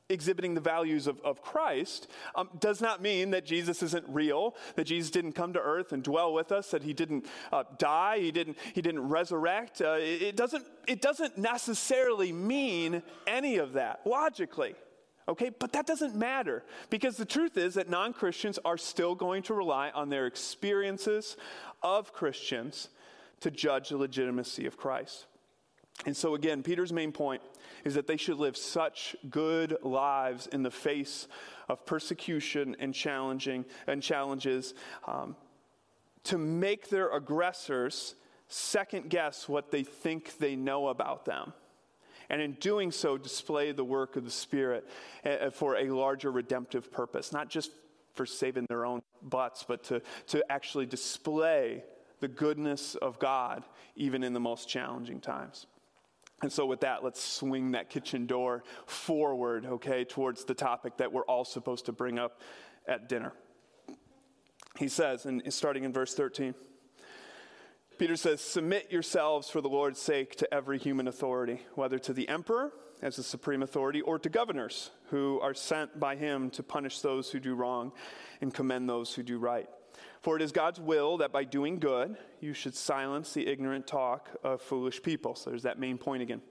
exhibiting 0.10 0.54
the 0.54 0.62
values 0.62 1.06
of, 1.08 1.20
of 1.22 1.42
Christ 1.42 2.08
um, 2.36 2.50
does 2.60 2.82
not 2.82 3.02
mean 3.02 3.32
that 3.32 3.46
Jesus 3.46 3.84
isn't 3.84 4.06
real, 4.08 4.56
that 4.76 4.86
Jesus 4.86 5.12
didn't 5.12 5.34
come 5.34 5.54
to 5.54 5.60
earth 5.60 5.92
and 5.92 6.02
dwell 6.02 6.34
with 6.34 6.52
us, 6.52 6.72
that 6.72 6.84
he 6.84 6.94
didn't 6.94 7.26
uh, 7.52 7.64
die, 7.78 8.20
he 8.20 8.32
didn't, 8.32 8.58
he 8.74 8.82
didn't 8.82 9.08
resurrect. 9.08 9.82
Uh, 9.82 9.98
it, 10.00 10.22
it, 10.22 10.36
doesn't, 10.38 10.66
it 10.88 11.02
doesn't 11.02 11.38
necessarily 11.38 12.32
mean 12.32 13.04
any 13.26 13.58
of 13.58 13.74
that, 13.74 14.02
logically. 14.06 14.76
Okay, 15.30 15.50
but 15.50 15.74
that 15.74 15.86
doesn't 15.86 16.16
matter 16.16 16.64
because 16.90 17.18
the 17.18 17.26
truth 17.26 17.58
is 17.58 17.74
that 17.74 17.90
non 17.90 18.14
Christians 18.14 18.58
are 18.64 18.78
still 18.78 19.14
going 19.14 19.44
to 19.44 19.54
rely 19.54 19.90
on 19.90 20.10
their 20.10 20.26
experiences 20.26 21.36
of 21.84 22.14
Christians 22.14 22.88
to 23.42 23.52
judge 23.52 23.90
the 23.90 23.98
legitimacy 23.98 24.66
of 24.66 24.78
Christ. 24.78 25.26
And 26.06 26.16
so, 26.16 26.36
again, 26.36 26.64
Peter's 26.64 26.94
main 26.94 27.12
point 27.12 27.42
is 27.84 27.96
that 27.96 28.08
they 28.08 28.18
should 28.18 28.38
live 28.38 28.56
such 28.56 29.16
good 29.30 29.78
lives 29.82 30.48
in 30.48 30.64
the 30.64 30.72
face 30.72 31.28
of 31.68 31.86
persecution 31.86 32.76
and 32.80 32.94
challenging 32.94 33.66
and 33.88 34.02
challenges 34.02 34.74
um, 35.08 35.36
to 36.24 36.38
make 36.38 36.90
their 36.90 37.10
aggressors 37.16 38.16
second 38.48 39.10
guess 39.10 39.50
what 39.50 39.72
they 39.72 39.84
think 39.84 40.38
they 40.38 40.56
know 40.56 40.88
about 40.88 41.26
them 41.26 41.52
and 42.30 42.42
in 42.42 42.54
doing 42.54 42.92
so, 42.92 43.18
display 43.18 43.72
the 43.72 43.84
work 43.84 44.16
of 44.16 44.26
the 44.26 44.32
Spirit 44.32 44.88
eh, 45.24 45.38
eh, 45.40 45.50
for 45.50 45.78
a 45.78 45.90
larger 45.90 46.32
redemptive 46.32 46.92
purpose, 46.92 47.32
not 47.32 47.50
just 47.50 47.72
for 48.14 48.26
saving 48.26 48.66
their 48.68 48.86
own 48.86 49.02
butts, 49.22 49.64
but 49.68 49.84
to, 49.86 50.02
to 50.28 50.52
actually 50.52 50.86
display 50.86 51.84
the 52.20 52.28
goodness 52.28 52.96
of 52.96 53.20
God 53.20 53.64
even 53.96 54.24
in 54.24 54.34
the 54.34 54.40
most 54.40 54.68
challenging 54.68 55.22
times. 55.22 55.68
And 56.42 56.52
so, 56.52 56.66
with 56.66 56.82
that, 56.82 57.04
let's 57.04 57.22
swing 57.22 57.72
that 57.72 57.90
kitchen 57.90 58.28
door 58.28 58.64
forward, 58.86 59.66
okay, 59.66 60.04
towards 60.04 60.46
the 60.46 60.54
topic 60.54 60.98
that 60.98 61.12
we're 61.12 61.26
all 61.26 61.46
supposed 61.46 61.86
to 61.88 61.92
bring 61.92 62.20
up 62.20 62.42
at 62.88 63.10
dinner. 63.10 63.34
He 64.78 64.88
says, 64.88 65.26
and 65.26 65.42
starting 65.52 65.84
in 65.84 65.92
verse 65.92 66.14
13, 66.14 66.54
Peter 67.98 68.16
says, 68.16 68.42
Submit 68.42 68.92
yourselves 68.92 69.50
for 69.50 69.62
the 69.62 69.70
Lord's 69.70 70.00
sake 70.00 70.36
to 70.36 70.54
every 70.54 70.78
human 70.78 71.08
authority, 71.08 71.62
whether 71.74 71.98
to 72.00 72.14
the 72.14 72.30
emperor 72.30 72.72
as 73.02 73.16
the 73.16 73.24
supreme 73.24 73.64
authority 73.64 74.02
or 74.02 74.20
to 74.20 74.30
governors 74.30 74.92
who 75.10 75.40
are 75.42 75.54
sent 75.54 76.00
by 76.00 76.16
him 76.16 76.50
to 76.52 76.64
punish 76.64 77.00
those 77.02 77.32
who 77.32 77.40
do 77.40 77.56
wrong 77.56 77.92
and 78.42 78.54
commend 78.54 78.88
those 78.88 79.14
who 79.14 79.24
do 79.24 79.38
right. 79.40 79.68
For 80.22 80.36
it 80.36 80.42
is 80.42 80.52
God's 80.52 80.80
will 80.80 81.18
that 81.18 81.32
by 81.32 81.44
doing 81.44 81.80
good, 81.80 82.18
you 82.40 82.54
should 82.54 82.76
silence 82.76 83.34
the 83.34 83.48
ignorant 83.48 83.88
talk 83.88 84.30
of 84.44 84.62
foolish 84.62 85.02
people. 85.02 85.36
So 85.36 85.50
there's 85.50 85.64
that 85.64 85.80
main 85.80 85.98
point 85.98 86.22
again. 86.22 86.42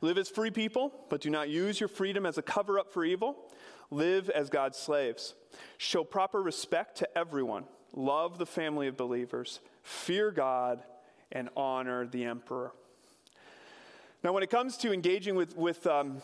Live 0.00 0.18
as 0.18 0.28
free 0.28 0.50
people, 0.50 0.92
but 1.08 1.20
do 1.20 1.30
not 1.30 1.48
use 1.48 1.78
your 1.78 1.88
freedom 1.88 2.24
as 2.26 2.38
a 2.38 2.42
cover 2.42 2.78
up 2.78 2.90
for 2.90 3.04
evil. 3.04 3.36
Live 3.90 4.30
as 4.30 4.48
God's 4.50 4.78
slaves. 4.78 5.34
Show 5.76 6.04
proper 6.04 6.42
respect 6.42 6.96
to 6.98 7.18
everyone. 7.18 7.64
Love 7.94 8.38
the 8.38 8.46
family 8.46 8.86
of 8.86 8.96
believers 8.96 9.60
fear 9.82 10.30
God, 10.30 10.82
and 11.32 11.48
honor 11.56 12.06
the 12.06 12.24
emperor. 12.24 12.72
Now, 14.22 14.32
when 14.32 14.42
it 14.42 14.50
comes 14.50 14.76
to 14.78 14.92
engaging 14.92 15.34
with, 15.34 15.56
with 15.56 15.86
um, 15.86 16.20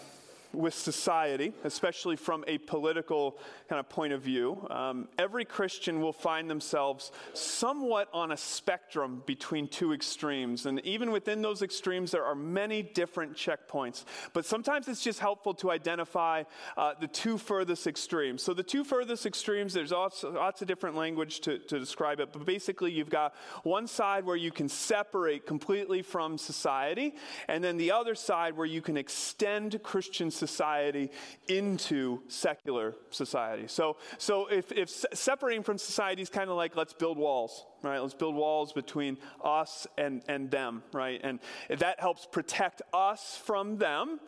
with 0.54 0.74
society, 0.74 1.52
especially 1.64 2.16
from 2.16 2.44
a 2.46 2.58
political 2.58 3.38
kind 3.68 3.80
of 3.80 3.88
point 3.88 4.12
of 4.12 4.22
view. 4.22 4.66
Um, 4.70 5.08
every 5.18 5.44
Christian 5.44 6.00
will 6.00 6.12
find 6.12 6.48
themselves 6.48 7.12
somewhat 7.32 8.08
on 8.12 8.32
a 8.32 8.36
spectrum 8.36 9.22
between 9.26 9.68
two 9.68 9.92
extremes. 9.92 10.66
And 10.66 10.80
even 10.80 11.10
within 11.10 11.42
those 11.42 11.62
extremes, 11.62 12.10
there 12.10 12.24
are 12.24 12.34
many 12.34 12.82
different 12.82 13.34
checkpoints. 13.34 14.04
But 14.32 14.46
sometimes 14.46 14.88
it's 14.88 15.02
just 15.02 15.20
helpful 15.20 15.54
to 15.54 15.70
identify 15.70 16.44
uh, 16.76 16.94
the 17.00 17.08
two 17.08 17.38
furthest 17.38 17.86
extremes. 17.86 18.42
So, 18.42 18.54
the 18.54 18.62
two 18.62 18.84
furthest 18.84 19.26
extremes, 19.26 19.74
there's 19.74 19.92
lots, 19.92 20.22
lots 20.22 20.62
of 20.62 20.68
different 20.68 20.96
language 20.96 21.40
to, 21.40 21.58
to 21.58 21.78
describe 21.78 22.20
it. 22.20 22.32
But 22.32 22.44
basically, 22.44 22.92
you've 22.92 23.10
got 23.10 23.34
one 23.62 23.86
side 23.86 24.24
where 24.24 24.36
you 24.36 24.50
can 24.50 24.68
separate 24.68 25.46
completely 25.46 26.02
from 26.02 26.38
society, 26.38 27.14
and 27.48 27.62
then 27.62 27.76
the 27.76 27.90
other 27.90 28.14
side 28.14 28.56
where 28.56 28.66
you 28.66 28.82
can 28.82 28.96
extend 28.96 29.82
Christian 29.82 30.30
society 30.30 30.43
society 30.46 31.10
into 31.48 32.20
secular 32.28 32.94
society. 33.10 33.66
So, 33.66 33.96
so 34.18 34.46
if, 34.46 34.72
if 34.72 34.88
separating 34.90 35.62
from 35.62 35.78
society 35.78 36.22
is 36.22 36.30
kind 36.30 36.50
of 36.50 36.56
like 36.56 36.76
let's 36.76 36.92
build 36.92 37.18
walls, 37.18 37.66
right? 37.82 37.98
Let's 37.98 38.14
build 38.14 38.34
walls 38.34 38.72
between 38.72 39.16
us 39.42 39.86
and, 39.96 40.22
and 40.28 40.50
them, 40.50 40.82
right? 40.92 41.20
And 41.22 41.38
that 41.68 42.00
helps 42.00 42.26
protect 42.26 42.82
us 42.92 43.40
from 43.44 43.78
them, 43.78 44.20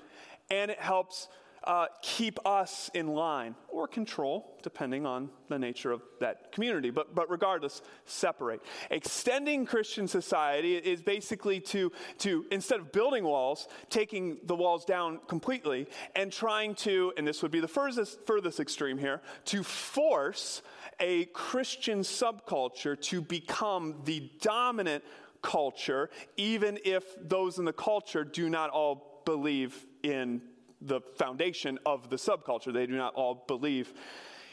and 0.50 0.70
it 0.70 0.80
helps 0.80 1.28
uh, 1.66 1.87
keep 2.00 2.38
us 2.46 2.90
in 2.94 3.08
line 3.08 3.54
or 3.68 3.88
control, 3.88 4.56
depending 4.62 5.04
on 5.04 5.28
the 5.49 5.58
nature 5.58 5.90
of 5.90 6.02
that 6.20 6.52
community. 6.52 6.90
But, 6.90 7.14
but 7.14 7.28
regardless, 7.28 7.82
separate. 8.04 8.62
Extending 8.90 9.66
Christian 9.66 10.06
society 10.06 10.76
is 10.76 11.02
basically 11.02 11.61
to, 11.61 11.90
to, 12.18 12.46
instead 12.50 12.78
of 12.78 12.92
building 12.92 13.25
walls, 13.25 13.68
taking 13.90 14.38
the 14.44 14.54
walls 14.54 14.85
down 14.85 15.18
completely 15.26 15.88
and 16.14 16.32
trying 16.32 16.75
to, 16.76 17.12
and 17.16 17.26
this 17.26 17.42
would 17.42 17.50
be 17.50 17.61
the 17.61 17.68
furthest, 17.68 18.25
furthest 18.26 18.61
extreme 18.61 18.99
here, 18.99 19.20
to 19.46 19.62
force 19.62 20.62
a 21.00 21.25
Christian 21.26 22.00
subculture 22.00 23.00
to 23.02 23.20
become 23.20 23.96
the 24.04 24.30
dominant 24.40 25.02
culture, 25.42 26.11
even 26.37 26.78
if 26.85 27.04
those 27.20 27.58
in 27.58 27.64
the 27.64 27.73
culture 27.73 28.25
do 28.25 28.49
not 28.49 28.70
all 28.70 29.23
believe 29.25 29.87
in 30.02 30.40
the 30.80 31.00
foundation 31.16 31.78
of 31.87 32.11
the 32.11 32.16
subculture. 32.16 32.73
They 32.73 32.87
do 32.87 32.97
not 32.97 33.14
all 33.14 33.45
believe 33.47 33.92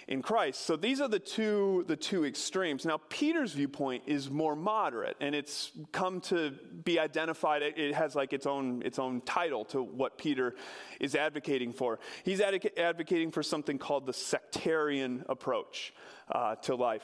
in 0.07 0.21
Christ. 0.21 0.61
So 0.65 0.75
these 0.75 0.99
are 0.99 1.07
the 1.07 1.19
two 1.19 1.85
the 1.87 1.95
two 1.95 2.25
extremes. 2.25 2.85
Now 2.85 2.99
Peter's 3.09 3.53
viewpoint 3.53 4.03
is 4.05 4.29
more 4.29 4.55
moderate 4.55 5.15
and 5.21 5.33
it's 5.33 5.71
come 5.91 6.19
to 6.21 6.51
be 6.83 6.99
identified 6.99 7.61
it 7.61 7.95
has 7.95 8.15
like 8.15 8.33
its 8.33 8.45
own 8.45 8.81
its 8.83 8.99
own 8.99 9.21
title 9.21 9.65
to 9.65 9.81
what 9.81 10.17
Peter 10.17 10.55
is 10.99 11.15
advocating 11.15 11.71
for. 11.71 11.99
He's 12.23 12.41
advocating 12.41 13.31
for 13.31 13.43
something 13.43 13.77
called 13.77 14.05
the 14.05 14.13
sectarian 14.13 15.23
approach 15.29 15.93
uh, 16.31 16.55
to 16.55 16.75
life. 16.75 17.03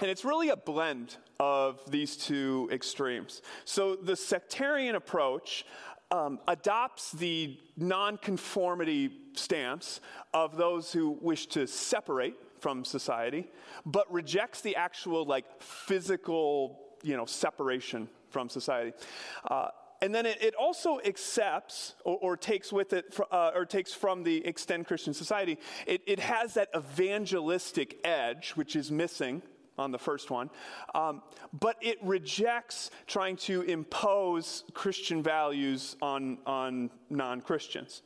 And 0.00 0.10
it's 0.10 0.24
really 0.24 0.48
a 0.48 0.56
blend 0.56 1.16
of 1.38 1.80
these 1.88 2.16
two 2.16 2.68
extremes. 2.72 3.42
So, 3.64 3.94
the 3.94 4.16
sectarian 4.16 4.96
approach 4.96 5.64
um, 6.14 6.38
adopts 6.46 7.10
the 7.10 7.58
nonconformity 7.76 9.10
stance 9.32 10.00
of 10.32 10.56
those 10.56 10.92
who 10.92 11.10
wish 11.20 11.46
to 11.48 11.66
separate 11.66 12.36
from 12.60 12.84
society, 12.84 13.50
but 13.84 14.10
rejects 14.12 14.60
the 14.60 14.76
actual 14.76 15.24
like 15.24 15.44
physical, 15.60 16.78
you 17.02 17.16
know, 17.16 17.26
separation 17.26 18.08
from 18.30 18.48
society. 18.48 18.92
Uh, 19.50 19.68
and 20.02 20.14
then 20.14 20.24
it, 20.24 20.40
it, 20.40 20.54
also 20.54 21.00
accepts 21.04 21.94
or, 22.04 22.16
or 22.20 22.36
takes 22.36 22.72
with 22.72 22.92
it, 22.92 23.18
uh, 23.32 23.50
or 23.54 23.64
takes 23.64 23.92
from 23.92 24.22
the 24.22 24.46
extend 24.46 24.86
Christian 24.86 25.14
society. 25.14 25.58
It, 25.86 26.02
it 26.06 26.20
has 26.20 26.54
that 26.54 26.68
evangelistic 26.76 27.98
edge, 28.04 28.50
which 28.50 28.76
is 28.76 28.92
missing 28.92 29.42
on 29.78 29.90
the 29.90 29.98
first 29.98 30.30
one, 30.30 30.50
um, 30.94 31.22
but 31.58 31.76
it 31.80 31.98
rejects 32.02 32.90
trying 33.06 33.36
to 33.36 33.62
impose 33.62 34.64
Christian 34.72 35.22
values 35.22 35.96
on, 36.00 36.38
on 36.46 36.90
non 37.10 37.40
Christians. 37.40 38.02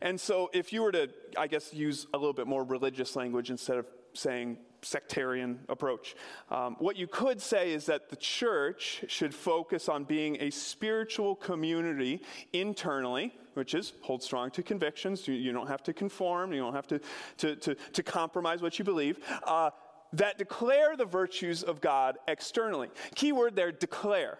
And 0.00 0.20
so, 0.20 0.50
if 0.52 0.72
you 0.72 0.82
were 0.82 0.92
to, 0.92 1.08
I 1.38 1.46
guess, 1.46 1.72
use 1.72 2.06
a 2.12 2.18
little 2.18 2.32
bit 2.32 2.46
more 2.46 2.64
religious 2.64 3.14
language 3.14 3.50
instead 3.50 3.76
of 3.76 3.86
saying 4.14 4.58
sectarian 4.82 5.60
approach, 5.68 6.16
um, 6.50 6.74
what 6.80 6.96
you 6.96 7.06
could 7.06 7.40
say 7.40 7.72
is 7.72 7.86
that 7.86 8.10
the 8.10 8.16
church 8.16 9.04
should 9.06 9.32
focus 9.32 9.88
on 9.88 10.02
being 10.02 10.36
a 10.40 10.50
spiritual 10.50 11.36
community 11.36 12.20
internally 12.52 13.32
which 13.54 13.74
is 13.74 13.92
hold 14.00 14.22
strong 14.22 14.50
to 14.50 14.62
convictions. 14.62 15.26
You, 15.28 15.34
you, 15.34 15.52
don't 15.52 15.66
have 15.66 15.82
to 15.84 15.92
conform. 15.92 16.52
You 16.52 16.60
don't 16.60 16.74
have 16.74 16.86
to, 16.88 17.00
to, 17.38 17.56
to, 17.56 17.74
to 17.74 18.02
compromise 18.02 18.62
what 18.62 18.78
you 18.78 18.84
believe. 18.84 19.18
Uh, 19.44 19.70
that 20.12 20.38
declare 20.38 20.96
the 20.96 21.04
virtues 21.04 21.62
of 21.62 21.80
God 21.80 22.18
externally. 22.28 22.88
Key 23.14 23.32
word 23.32 23.56
there 23.56 23.72
declare. 23.72 24.38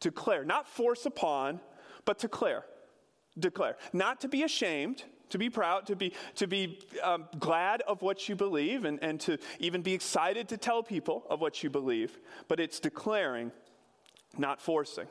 Declare. 0.00 0.44
Not 0.44 0.68
force 0.68 1.06
upon, 1.06 1.60
but 2.04 2.18
declare. 2.18 2.64
Declare. 3.38 3.76
Not 3.92 4.20
to 4.20 4.28
be 4.28 4.42
ashamed, 4.42 5.04
to 5.30 5.38
be 5.38 5.50
proud, 5.50 5.86
to 5.86 5.96
be, 5.96 6.12
to 6.36 6.46
be 6.46 6.78
um, 7.02 7.26
glad 7.38 7.80
of 7.82 8.02
what 8.02 8.28
you 8.28 8.36
believe, 8.36 8.84
and, 8.84 9.02
and 9.02 9.18
to 9.20 9.38
even 9.58 9.82
be 9.82 9.94
excited 9.94 10.48
to 10.48 10.56
tell 10.56 10.82
people 10.82 11.24
of 11.30 11.40
what 11.40 11.62
you 11.62 11.70
believe, 11.70 12.18
but 12.48 12.60
it's 12.60 12.78
declaring, 12.78 13.50
not 14.36 14.60
forcing. 14.60 15.06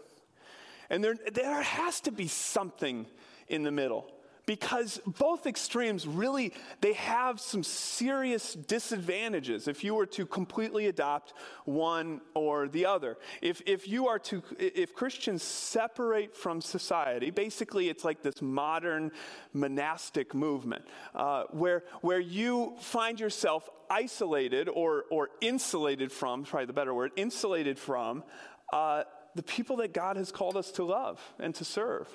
And 0.89 1.03
there, 1.03 1.15
there 1.34 1.62
has 1.62 2.01
to 2.01 2.12
be 2.12 2.27
something 2.27 3.08
in 3.48 3.63
the 3.63 3.72
middle 3.72 4.12
because 4.45 5.00
both 5.19 5.45
extremes 5.45 6.05
really 6.05 6.53
they 6.81 6.93
have 6.93 7.39
some 7.39 7.63
serious 7.63 8.53
disadvantages 8.53 9.67
if 9.67 9.83
you 9.83 9.95
were 9.95 10.05
to 10.05 10.25
completely 10.25 10.88
adopt 10.88 11.33
one 11.65 12.19
or 12.33 12.67
the 12.67 12.85
other. 12.85 13.17
If, 13.41 13.62
if 13.65 13.88
you 13.88 14.07
are 14.07 14.19
to 14.19 14.43
if 14.59 14.93
christians 14.93 15.43
separate 15.43 16.35
from 16.35 16.62
society 16.62 17.29
basically 17.29 17.89
it's 17.89 18.03
like 18.03 18.21
this 18.21 18.41
modern 18.41 19.12
monastic 19.53 20.33
movement 20.33 20.85
uh, 21.15 21.43
where 21.51 21.83
where 22.01 22.19
you 22.19 22.75
find 22.79 23.19
yourself 23.19 23.69
isolated 23.89 24.69
or 24.69 25.05
or 25.09 25.29
insulated 25.41 26.12
from 26.12 26.43
probably 26.43 26.65
the 26.65 26.73
better 26.73 26.93
word 26.93 27.12
insulated 27.15 27.77
from 27.79 28.23
uh, 28.71 29.03
the 29.36 29.44
people 29.44 29.78
that 29.78 29.94
God 29.94 30.18
has 30.18 30.32
called 30.32 30.58
us 30.58 30.72
to 30.74 30.84
love 30.84 31.20
and 31.40 31.54
to 31.56 31.66
serve. 31.66 32.08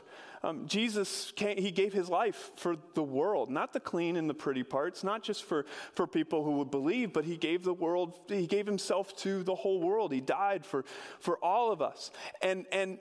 Um, 0.42 0.66
Jesus, 0.68 1.32
came, 1.34 1.58
he 1.58 1.72
gave 1.72 1.92
his 1.92 2.08
life 2.08 2.52
for 2.56 2.76
the 2.94 3.02
world, 3.02 3.50
not 3.50 3.72
the 3.72 3.80
clean 3.80 4.16
and 4.16 4.30
the 4.30 4.34
pretty 4.34 4.62
parts, 4.62 5.02
not 5.02 5.22
just 5.22 5.42
for, 5.42 5.66
for 5.94 6.06
people 6.06 6.44
who 6.44 6.52
would 6.58 6.70
believe, 6.70 7.12
but 7.12 7.24
he 7.24 7.36
gave 7.36 7.64
the 7.64 7.74
world, 7.74 8.20
he 8.28 8.46
gave 8.46 8.66
himself 8.66 9.16
to 9.16 9.42
the 9.42 9.54
whole 9.54 9.80
world. 9.80 10.12
He 10.12 10.20
died 10.20 10.64
for, 10.64 10.84
for 11.18 11.38
all 11.38 11.72
of 11.72 11.82
us. 11.82 12.12
And, 12.40 12.66
and 12.70 12.98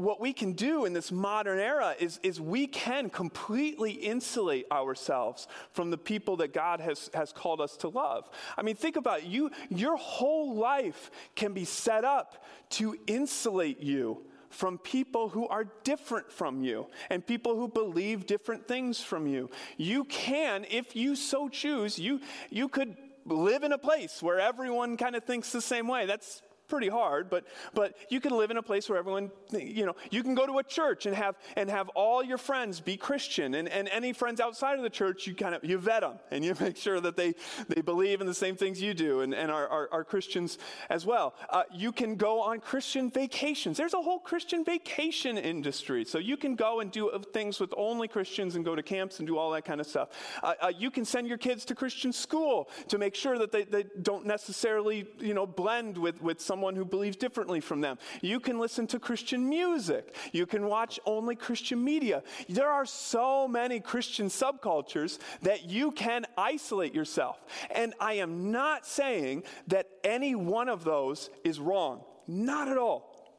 what 0.00 0.20
we 0.20 0.32
can 0.32 0.52
do 0.52 0.86
in 0.86 0.92
this 0.92 1.12
modern 1.12 1.58
era 1.58 1.94
is, 1.98 2.18
is 2.22 2.40
we 2.40 2.66
can 2.66 3.10
completely 3.10 3.92
insulate 3.92 4.66
ourselves 4.72 5.46
from 5.72 5.90
the 5.90 5.98
people 5.98 6.36
that 6.38 6.54
God 6.54 6.80
has, 6.80 7.10
has 7.12 7.32
called 7.32 7.60
us 7.60 7.76
to 7.78 7.88
love. 7.88 8.28
I 8.56 8.62
mean, 8.62 8.76
think 8.76 8.96
about 8.96 9.20
it. 9.20 9.24
you. 9.26 9.50
Your 9.68 9.96
whole 9.96 10.54
life 10.54 11.10
can 11.36 11.52
be 11.52 11.66
set 11.66 12.04
up 12.04 12.44
to 12.70 12.96
insulate 13.06 13.80
you 13.80 14.24
from 14.48 14.78
people 14.78 15.28
who 15.28 15.46
are 15.46 15.66
different 15.84 16.32
from 16.32 16.62
you 16.62 16.86
and 17.10 17.24
people 17.24 17.54
who 17.54 17.68
believe 17.68 18.26
different 18.26 18.66
things 18.66 19.00
from 19.00 19.26
you. 19.26 19.50
You 19.76 20.04
can, 20.04 20.66
if 20.70 20.96
you 20.96 21.14
so 21.14 21.48
choose, 21.48 21.98
you, 21.98 22.20
you 22.48 22.68
could 22.68 22.96
live 23.26 23.62
in 23.64 23.72
a 23.72 23.78
place 23.78 24.22
where 24.22 24.40
everyone 24.40 24.96
kind 24.96 25.14
of 25.14 25.24
thinks 25.24 25.52
the 25.52 25.60
same 25.60 25.86
way. 25.86 26.06
That's 26.06 26.42
pretty 26.70 26.88
hard, 26.88 27.28
but, 27.28 27.44
but 27.74 27.94
you 28.08 28.20
can 28.20 28.36
live 28.36 28.50
in 28.50 28.56
a 28.56 28.62
place 28.62 28.88
where 28.88 28.98
everyone, 28.98 29.30
you 29.52 29.84
know, 29.84 29.96
you 30.10 30.22
can 30.22 30.34
go 30.34 30.46
to 30.46 30.58
a 30.58 30.62
church 30.62 31.04
and 31.06 31.14
have, 31.14 31.36
and 31.56 31.68
have 31.68 31.88
all 31.90 32.22
your 32.22 32.38
friends 32.38 32.80
be 32.80 32.96
Christian. 32.96 33.54
And, 33.54 33.68
and 33.68 33.88
any 33.88 34.12
friends 34.12 34.40
outside 34.40 34.76
of 34.76 34.82
the 34.82 34.90
church, 34.90 35.26
you 35.26 35.34
kind 35.34 35.54
of, 35.54 35.64
you 35.64 35.76
vet 35.78 36.00
them 36.02 36.18
and 36.30 36.44
you 36.44 36.54
make 36.60 36.76
sure 36.76 37.00
that 37.00 37.16
they, 37.16 37.34
they 37.68 37.82
believe 37.82 38.20
in 38.20 38.26
the 38.26 38.34
same 38.34 38.56
things 38.56 38.80
you 38.80 38.94
do 38.94 39.20
and, 39.20 39.34
and 39.34 39.50
are, 39.50 39.68
are, 39.68 39.88
are 39.92 40.04
Christians 40.04 40.58
as 40.88 41.04
well. 41.04 41.34
Uh, 41.50 41.64
you 41.74 41.92
can 41.92 42.14
go 42.16 42.40
on 42.40 42.60
Christian 42.60 43.10
vacations. 43.10 43.76
There's 43.76 43.94
a 43.94 44.00
whole 44.00 44.20
Christian 44.20 44.64
vacation 44.64 45.36
industry. 45.36 46.04
So 46.04 46.18
you 46.18 46.36
can 46.36 46.54
go 46.54 46.80
and 46.80 46.90
do 46.90 47.10
things 47.32 47.58
with 47.58 47.74
only 47.76 48.08
Christians 48.08 48.54
and 48.56 48.64
go 48.64 48.74
to 48.74 48.82
camps 48.82 49.18
and 49.18 49.26
do 49.26 49.36
all 49.36 49.50
that 49.52 49.64
kind 49.64 49.80
of 49.80 49.86
stuff. 49.86 50.10
Uh, 50.42 50.54
uh, 50.60 50.72
you 50.76 50.90
can 50.90 51.04
send 51.04 51.26
your 51.26 51.38
kids 51.38 51.64
to 51.66 51.74
Christian 51.74 52.12
school 52.12 52.70
to 52.88 52.98
make 52.98 53.14
sure 53.14 53.38
that 53.38 53.50
they, 53.50 53.64
they 53.64 53.84
don't 54.02 54.24
necessarily, 54.24 55.06
you 55.18 55.34
know, 55.34 55.46
blend 55.46 55.98
with, 55.98 56.22
with 56.22 56.40
some 56.40 56.59
someone 56.60 56.76
who 56.76 56.84
believes 56.84 57.16
differently 57.16 57.58
from 57.58 57.80
them. 57.80 57.96
You 58.20 58.38
can 58.38 58.58
listen 58.58 58.86
to 58.88 58.98
Christian 58.98 59.48
music. 59.48 60.14
You 60.30 60.44
can 60.44 60.66
watch 60.66 61.00
only 61.06 61.34
Christian 61.34 61.82
media. 61.82 62.22
There 62.50 62.68
are 62.68 62.84
so 62.84 63.48
many 63.48 63.80
Christian 63.80 64.26
subcultures 64.26 65.18
that 65.40 65.70
you 65.70 65.90
can 65.90 66.26
isolate 66.36 66.94
yourself. 66.94 67.38
And 67.70 67.94
I 67.98 68.14
am 68.14 68.52
not 68.52 68.84
saying 68.84 69.44
that 69.68 69.88
any 70.04 70.34
one 70.34 70.68
of 70.68 70.84
those 70.84 71.30
is 71.44 71.58
wrong. 71.58 72.02
Not 72.26 72.68
at 72.68 72.76
all. 72.76 73.34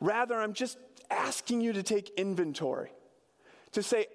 Rather, 0.00 0.34
I'm 0.34 0.52
just 0.52 0.78
asking 1.12 1.60
you 1.60 1.74
to 1.74 1.84
take 1.84 2.10
inventory, 2.16 2.90
to 3.70 3.84
say, 3.84 4.06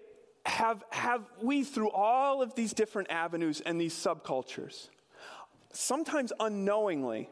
have, 0.46 0.84
have 0.89 1.24
we, 1.42 1.63
through 1.63 1.92
all 1.92 2.42
of 2.42 2.56
these 2.56 2.74
different 2.74 3.10
avenues 3.10 3.62
and 3.62 3.80
these 3.80 3.94
subcultures, 3.94 4.89
sometimes 5.72 6.34
unknowingly, 6.42 7.30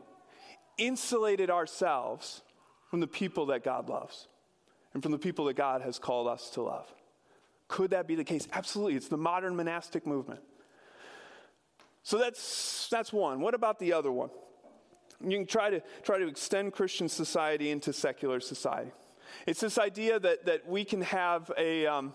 insulated 0.77 1.49
ourselves 1.49 2.41
from 2.89 2.99
the 2.99 3.07
people 3.07 3.47
that 3.47 3.63
God 3.63 3.89
loves 3.89 4.27
and 4.93 5.03
from 5.03 5.11
the 5.11 5.17
people 5.17 5.45
that 5.45 5.55
God 5.55 5.81
has 5.81 5.99
called 5.99 6.27
us 6.27 6.49
to 6.51 6.61
love. 6.61 6.91
Could 7.67 7.91
that 7.91 8.07
be 8.07 8.15
the 8.15 8.23
case? 8.23 8.47
Absolutely. 8.53 8.95
It's 8.95 9.07
the 9.07 9.17
modern 9.17 9.55
monastic 9.55 10.05
movement. 10.05 10.41
So 12.03 12.17
that's, 12.17 12.87
that's 12.91 13.11
one. 13.11 13.41
What 13.41 13.55
about 13.55 13.79
the 13.79 13.93
other 13.93 14.11
one? 14.11 14.29
You 15.21 15.37
can 15.37 15.47
try 15.47 15.71
to, 15.71 15.81
try 16.03 16.19
to 16.19 16.27
extend 16.27 16.73
Christian 16.73 17.09
society 17.09 17.71
into 17.71 17.91
secular 17.93 18.39
society. 18.39 18.91
It's 19.47 19.59
this 19.59 19.77
idea 19.77 20.19
that, 20.19 20.45
that 20.45 20.67
we 20.67 20.85
can 20.85 21.01
have 21.01 21.51
a, 21.57 21.87
um, 21.87 22.13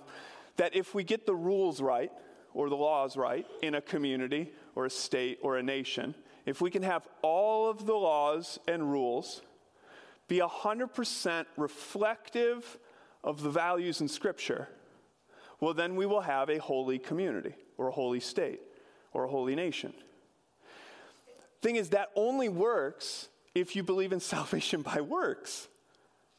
that 0.56 0.76
if 0.76 0.94
we 0.94 1.02
get 1.02 1.26
the 1.26 1.34
rules 1.34 1.80
right, 1.80 2.12
or 2.54 2.68
the 2.68 2.76
laws 2.76 3.16
right, 3.16 3.46
in 3.62 3.74
a 3.74 3.80
community, 3.80 4.52
or 4.74 4.86
a 4.86 4.90
state, 4.90 5.38
or 5.42 5.56
a 5.56 5.62
nation, 5.62 6.14
if 6.46 6.60
we 6.60 6.70
can 6.70 6.82
have 6.82 7.06
all 7.22 7.68
of 7.68 7.86
the 7.86 7.94
laws 7.94 8.58
and 8.66 8.90
rules 8.90 9.42
be 10.28 10.38
100% 10.38 11.46
reflective 11.56 12.78
of 13.22 13.42
the 13.42 13.50
values 13.50 14.00
in 14.00 14.08
Scripture, 14.08 14.68
well, 15.60 15.74
then 15.74 15.96
we 15.96 16.06
will 16.06 16.22
have 16.22 16.48
a 16.48 16.58
holy 16.58 16.98
community 16.98 17.54
or 17.76 17.88
a 17.88 17.92
holy 17.92 18.20
state 18.20 18.60
or 19.12 19.24
a 19.24 19.28
holy 19.28 19.54
nation. 19.54 19.92
Thing 21.60 21.76
is, 21.76 21.90
that 21.90 22.10
only 22.16 22.48
works 22.48 23.28
if 23.54 23.76
you 23.76 23.82
believe 23.82 24.12
in 24.12 24.20
salvation 24.34 24.82
by 24.82 25.00
works. 25.00 25.68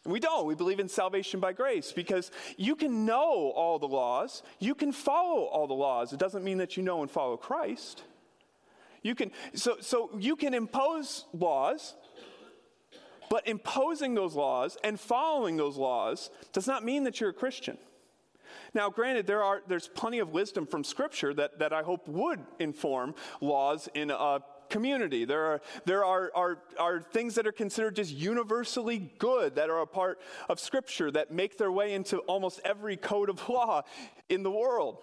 We 0.04 0.20
don't. 0.20 0.48
We 0.48 0.56
believe 0.56 0.80
in 0.80 0.90
salvation 0.90 1.40
by 1.40 1.54
grace 1.54 1.92
because 1.92 2.32
you 2.58 2.76
can 2.76 3.06
know 3.06 3.52
all 3.56 3.78
the 3.78 3.88
laws, 3.88 4.42
you 4.58 4.74
can 4.74 4.92
follow 4.92 5.44
all 5.44 5.68
the 5.68 5.76
laws. 5.76 6.12
It 6.12 6.18
doesn't 6.18 6.44
mean 6.44 6.58
that 6.58 6.76
you 6.76 6.82
know 6.82 7.04
and 7.04 7.12
follow 7.12 7.38
Christ. 7.38 8.04
You 9.02 9.16
can, 9.16 9.32
so, 9.54 9.78
so 9.80 10.12
you 10.18 10.36
can 10.36 10.54
impose 10.54 11.26
laws, 11.34 11.96
but 13.30 13.48
imposing 13.48 14.14
those 14.14 14.36
laws 14.36 14.78
and 14.84 15.00
following 15.00 15.58
those 15.58 15.78
laws 15.78 16.30
does 16.54 16.68
not 16.68 16.84
mean 16.84 17.06
that 17.06 17.20
you're 17.20 17.32
a 17.32 17.34
Christian. 17.34 17.78
Now, 18.74 18.90
granted, 18.90 19.28
there 19.28 19.44
are, 19.44 19.62
there's 19.68 19.88
plenty 19.88 20.20
of 20.20 20.30
wisdom 20.30 20.66
from 20.66 20.84
Scripture 20.84 21.34
that, 21.34 21.60
that 21.60 21.74
I 21.74 21.82
hope 21.84 22.08
would 22.08 22.40
inform 22.60 23.16
laws 23.40 23.90
in 23.94 24.12
a 24.12 24.40
community. 24.70 25.26
There, 25.26 25.46
are, 25.46 25.62
there 25.86 26.06
are, 26.06 26.32
are, 26.34 26.58
are 26.80 27.02
things 27.02 27.36
that 27.36 27.46
are 27.46 27.52
considered 27.52 27.96
just 27.96 28.12
universally 28.12 29.12
good 29.20 29.56
that 29.56 29.70
are 29.70 29.82
a 29.82 29.88
part 29.88 30.20
of 30.50 30.60
Scripture 30.60 31.12
that 31.12 31.32
make 31.32 31.58
their 31.58 31.72
way 31.72 31.94
into 31.94 32.20
almost 32.20 32.62
every 32.64 32.98
code 32.98 33.30
of 33.30 33.48
law 33.50 33.84
in 34.30 34.44
the 34.44 34.52
world. 34.52 34.98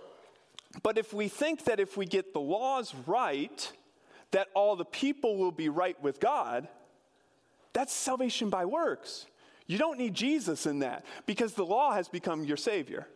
But 0.83 0.99
if 0.99 1.13
we 1.13 1.29
think 1.29 1.65
that 1.65 1.81
if 1.81 1.97
we 1.97 2.07
get 2.07 2.33
the 2.33 2.41
laws 2.41 2.95
right, 3.07 3.73
that 4.31 4.49
all 4.55 4.77
the 4.77 4.85
people 4.85 5.37
will 5.37 5.53
be 5.53 5.69
right 5.69 6.01
with 6.03 6.21
God, 6.21 6.69
that's 7.73 7.93
salvation 7.93 8.51
by 8.51 8.65
works. 8.65 9.27
You 9.67 9.79
don't 9.79 9.99
need 9.99 10.15
Jesus 10.15 10.67
in 10.67 10.81
that 10.81 11.05
because 11.27 11.53
the 11.53 11.65
law 11.65 11.93
has 11.93 12.09
become 12.09 12.45
your 12.45 12.57
Savior. 12.57 13.07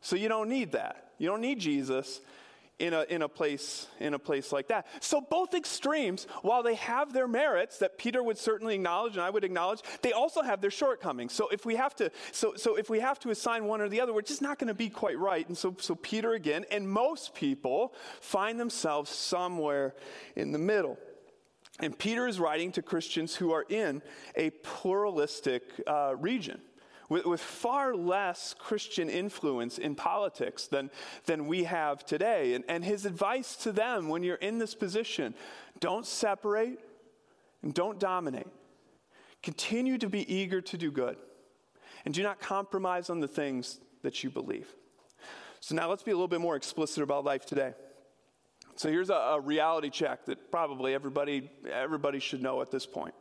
So 0.00 0.16
you 0.16 0.28
don't 0.28 0.48
need 0.48 0.72
that. 0.72 1.12
You 1.18 1.28
don't 1.28 1.40
need 1.40 1.60
Jesus 1.60 2.20
in 2.78 2.92
a, 2.92 3.02
in 3.08 3.22
a 3.22 3.28
place 3.28 3.86
in 4.00 4.14
a 4.14 4.18
place 4.18 4.50
like 4.50 4.68
that. 4.68 4.86
So 5.00 5.20
both 5.20 5.54
extremes 5.54 6.26
while 6.42 6.62
they 6.62 6.74
have 6.74 7.12
their 7.12 7.28
merits 7.28 7.78
that 7.78 7.98
peter 7.98 8.22
would 8.22 8.36
certainly 8.36 8.74
acknowledge 8.74 9.12
and 9.12 9.22
i 9.22 9.30
would 9.30 9.44
acknowledge 9.44 9.80
they 10.02 10.12
also 10.12 10.42
have 10.42 10.60
their 10.60 10.70
shortcomings. 10.70 11.32
So 11.32 11.48
if 11.48 11.64
we 11.64 11.76
have 11.76 11.94
to 11.96 12.10
so, 12.32 12.54
so 12.56 12.76
if 12.76 12.90
we 12.90 13.00
have 13.00 13.20
to 13.20 13.30
assign 13.30 13.66
one 13.66 13.80
or 13.80 13.88
the 13.88 14.00
other 14.00 14.12
we're 14.12 14.22
just 14.22 14.42
not 14.42 14.58
going 14.58 14.68
to 14.68 14.74
be 14.74 14.88
quite 14.88 15.18
right. 15.18 15.46
And 15.46 15.56
so, 15.56 15.76
so 15.78 15.94
peter 15.94 16.32
again 16.32 16.64
and 16.70 16.88
most 16.88 17.34
people 17.34 17.94
find 18.20 18.58
themselves 18.58 19.10
somewhere 19.10 19.94
in 20.34 20.52
the 20.52 20.58
middle. 20.58 20.98
And 21.80 21.96
peter 21.96 22.26
is 22.26 22.40
writing 22.40 22.72
to 22.72 22.82
christians 22.82 23.36
who 23.36 23.52
are 23.52 23.64
in 23.68 24.02
a 24.34 24.50
pluralistic 24.50 25.62
uh, 25.86 26.14
region 26.18 26.60
with, 27.14 27.26
with 27.26 27.40
far 27.40 27.94
less 27.94 28.56
Christian 28.58 29.08
influence 29.08 29.78
in 29.78 29.94
politics 29.94 30.66
than, 30.66 30.90
than 31.26 31.46
we 31.46 31.62
have 31.62 32.04
today. 32.04 32.54
And, 32.54 32.64
and 32.68 32.84
his 32.84 33.06
advice 33.06 33.54
to 33.58 33.70
them 33.70 34.08
when 34.08 34.24
you're 34.24 34.34
in 34.34 34.58
this 34.58 34.74
position 34.74 35.32
don't 35.78 36.04
separate 36.04 36.80
and 37.62 37.72
don't 37.72 38.00
dominate. 38.00 38.48
Continue 39.44 39.96
to 39.98 40.08
be 40.08 40.34
eager 40.34 40.60
to 40.62 40.76
do 40.76 40.90
good. 40.90 41.16
And 42.04 42.12
do 42.12 42.24
not 42.24 42.40
compromise 42.40 43.08
on 43.10 43.20
the 43.20 43.28
things 43.28 43.78
that 44.02 44.24
you 44.24 44.30
believe. 44.30 44.74
So 45.60 45.76
now 45.76 45.88
let's 45.88 46.02
be 46.02 46.10
a 46.10 46.14
little 46.14 46.26
bit 46.26 46.40
more 46.40 46.56
explicit 46.56 47.04
about 47.04 47.24
life 47.24 47.46
today. 47.46 47.74
So 48.74 48.90
here's 48.90 49.10
a, 49.10 49.14
a 49.14 49.40
reality 49.40 49.88
check 49.88 50.24
that 50.24 50.50
probably 50.50 50.94
everybody, 50.94 51.48
everybody 51.72 52.18
should 52.18 52.42
know 52.42 52.60
at 52.60 52.72
this 52.72 52.86
point. 52.86 53.14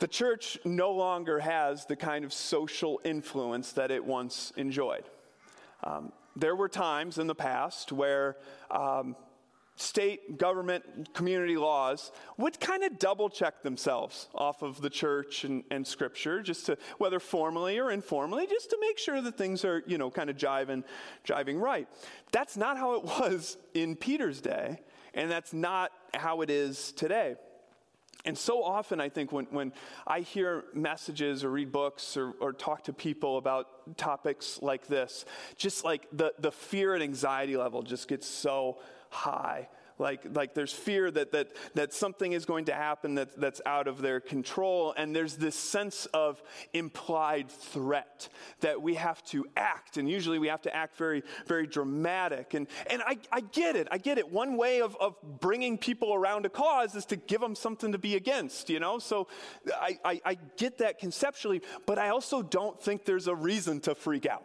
The 0.00 0.08
church 0.08 0.58
no 0.64 0.92
longer 0.92 1.38
has 1.40 1.84
the 1.84 1.94
kind 1.94 2.24
of 2.24 2.32
social 2.32 3.00
influence 3.04 3.72
that 3.72 3.90
it 3.90 4.02
once 4.02 4.50
enjoyed. 4.56 5.04
Um, 5.84 6.12
there 6.34 6.56
were 6.56 6.70
times 6.70 7.18
in 7.18 7.26
the 7.26 7.34
past 7.34 7.92
where 7.92 8.38
um, 8.70 9.14
state, 9.76 10.38
government, 10.38 11.12
community 11.12 11.58
laws 11.58 12.12
would 12.38 12.58
kind 12.60 12.82
of 12.82 12.98
double 12.98 13.28
check 13.28 13.62
themselves 13.62 14.28
off 14.34 14.62
of 14.62 14.80
the 14.80 14.88
church 14.88 15.44
and, 15.44 15.64
and, 15.70 15.86
scripture, 15.86 16.40
just 16.40 16.64
to, 16.66 16.78
whether 16.96 17.20
formally 17.20 17.78
or 17.78 17.90
informally, 17.90 18.46
just 18.46 18.70
to 18.70 18.78
make 18.80 18.96
sure 18.96 19.20
that 19.20 19.36
things 19.36 19.66
are, 19.66 19.82
you 19.86 19.98
know, 19.98 20.10
kind 20.10 20.30
of 20.30 20.36
jiving, 20.36 20.82
jiving 21.26 21.60
right. 21.60 21.86
That's 22.32 22.56
not 22.56 22.78
how 22.78 22.94
it 22.94 23.04
was 23.20 23.58
in 23.74 23.96
Peter's 23.96 24.40
day, 24.40 24.80
and 25.12 25.30
that's 25.30 25.52
not 25.52 25.92
how 26.14 26.40
it 26.40 26.48
is 26.48 26.92
today. 26.92 27.36
And 28.24 28.36
so 28.36 28.62
often, 28.62 29.00
I 29.00 29.08
think, 29.08 29.32
when, 29.32 29.46
when 29.46 29.72
I 30.06 30.20
hear 30.20 30.64
messages 30.74 31.42
or 31.44 31.50
read 31.50 31.72
books 31.72 32.16
or, 32.16 32.32
or 32.40 32.52
talk 32.52 32.84
to 32.84 32.92
people 32.92 33.38
about 33.38 33.96
topics 33.96 34.60
like 34.62 34.86
this, 34.86 35.24
just 35.56 35.84
like 35.84 36.06
the, 36.12 36.34
the 36.38 36.52
fear 36.52 36.94
and 36.94 37.02
anxiety 37.02 37.56
level 37.56 37.82
just 37.82 38.08
gets 38.08 38.26
so 38.26 38.78
high. 39.08 39.68
Like, 40.00 40.34
like 40.34 40.54
there's 40.54 40.72
fear 40.72 41.10
that, 41.10 41.32
that, 41.32 41.48
that 41.74 41.92
something 41.92 42.32
is 42.32 42.44
going 42.44 42.64
to 42.64 42.74
happen 42.74 43.14
that, 43.16 43.38
that's 43.38 43.60
out 43.66 43.86
of 43.86 44.00
their 44.00 44.18
control. 44.18 44.94
And 44.96 45.14
there's 45.14 45.36
this 45.36 45.54
sense 45.54 46.06
of 46.06 46.42
implied 46.72 47.50
threat 47.50 48.28
that 48.60 48.80
we 48.80 48.94
have 48.94 49.22
to 49.26 49.46
act. 49.56 49.98
And 49.98 50.08
usually 50.08 50.38
we 50.38 50.48
have 50.48 50.62
to 50.62 50.74
act 50.74 50.96
very, 50.96 51.22
very 51.46 51.66
dramatic. 51.66 52.54
And, 52.54 52.66
and 52.88 53.02
I, 53.06 53.18
I 53.30 53.40
get 53.40 53.76
it. 53.76 53.88
I 53.90 53.98
get 53.98 54.18
it. 54.18 54.30
One 54.32 54.56
way 54.56 54.80
of, 54.80 54.96
of 54.98 55.16
bringing 55.40 55.76
people 55.76 56.14
around 56.14 56.46
a 56.46 56.50
cause 56.50 56.94
is 56.94 57.04
to 57.06 57.16
give 57.16 57.40
them 57.40 57.54
something 57.54 57.92
to 57.92 57.98
be 57.98 58.16
against, 58.16 58.70
you 58.70 58.80
know? 58.80 58.98
So 58.98 59.28
I, 59.72 59.98
I, 60.04 60.20
I 60.24 60.38
get 60.56 60.78
that 60.78 60.98
conceptually, 60.98 61.62
but 61.86 61.98
I 61.98 62.08
also 62.08 62.42
don't 62.42 62.80
think 62.80 63.04
there's 63.04 63.26
a 63.26 63.34
reason 63.34 63.80
to 63.80 63.94
freak 63.94 64.26
out. 64.26 64.44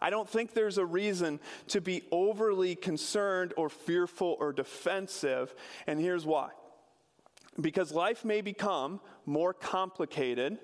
I 0.00 0.10
don't 0.10 0.28
think 0.28 0.54
there's 0.54 0.78
a 0.78 0.86
reason 0.86 1.40
to 1.68 1.80
be 1.80 2.02
overly 2.10 2.76
concerned 2.76 3.52
or 3.56 3.68
fearful 3.68 4.36
or 4.38 4.52
defensive. 4.52 5.54
And 5.86 6.00
here's 6.00 6.26
why 6.26 6.50
because 7.60 7.92
life 7.92 8.24
may 8.24 8.40
become 8.40 9.00
more 9.26 9.52
complicated 9.52 10.58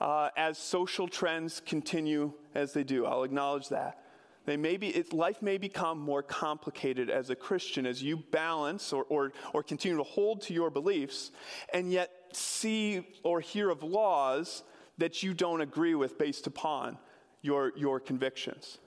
uh, 0.00 0.30
as 0.36 0.58
social 0.58 1.08
trends 1.08 1.60
continue 1.64 2.32
as 2.54 2.72
they 2.72 2.84
do. 2.84 3.04
I'll 3.04 3.24
acknowledge 3.24 3.68
that. 3.68 4.02
They 4.46 4.56
may 4.56 4.78
be, 4.78 4.88
it, 4.88 5.12
life 5.12 5.42
may 5.42 5.58
become 5.58 5.98
more 5.98 6.22
complicated 6.22 7.10
as 7.10 7.28
a 7.28 7.36
Christian 7.36 7.84
as 7.84 8.02
you 8.02 8.16
balance 8.16 8.94
or, 8.94 9.04
or, 9.10 9.32
or 9.52 9.62
continue 9.62 9.98
to 9.98 10.04
hold 10.04 10.40
to 10.42 10.54
your 10.54 10.70
beliefs 10.70 11.32
and 11.74 11.92
yet 11.92 12.10
see 12.32 13.06
or 13.22 13.40
hear 13.40 13.68
of 13.68 13.82
laws 13.82 14.62
that 14.96 15.22
you 15.22 15.34
don't 15.34 15.60
agree 15.60 15.94
with 15.94 16.18
based 16.18 16.46
upon 16.46 16.96
your, 17.42 17.72
your 17.76 18.00
convictions. 18.00 18.78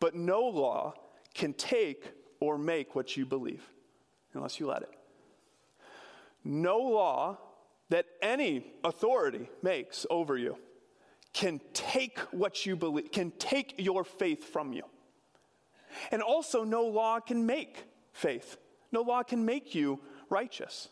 But 0.00 0.14
no 0.14 0.42
law 0.42 0.94
can 1.34 1.52
take 1.52 2.10
or 2.40 2.58
make 2.58 2.94
what 2.94 3.16
you 3.16 3.26
believe 3.26 3.62
unless 4.34 4.60
you 4.60 4.66
let 4.66 4.82
it. 4.82 4.90
No 6.44 6.78
law 6.78 7.38
that 7.90 8.06
any 8.20 8.66
authority 8.82 9.48
makes 9.62 10.06
over 10.10 10.36
you 10.36 10.56
can 11.32 11.60
take 11.72 12.18
what 12.30 12.64
you 12.64 12.76
believe, 12.76 13.10
can 13.10 13.32
take 13.32 13.74
your 13.78 14.04
faith 14.04 14.44
from 14.44 14.72
you. 14.72 14.84
And 16.10 16.22
also, 16.22 16.64
no 16.64 16.84
law 16.84 17.20
can 17.20 17.44
make 17.44 17.84
faith. 18.12 18.56
No 18.92 19.02
law 19.02 19.22
can 19.22 19.44
make 19.44 19.74
you 19.74 20.00
righteous. 20.30 20.88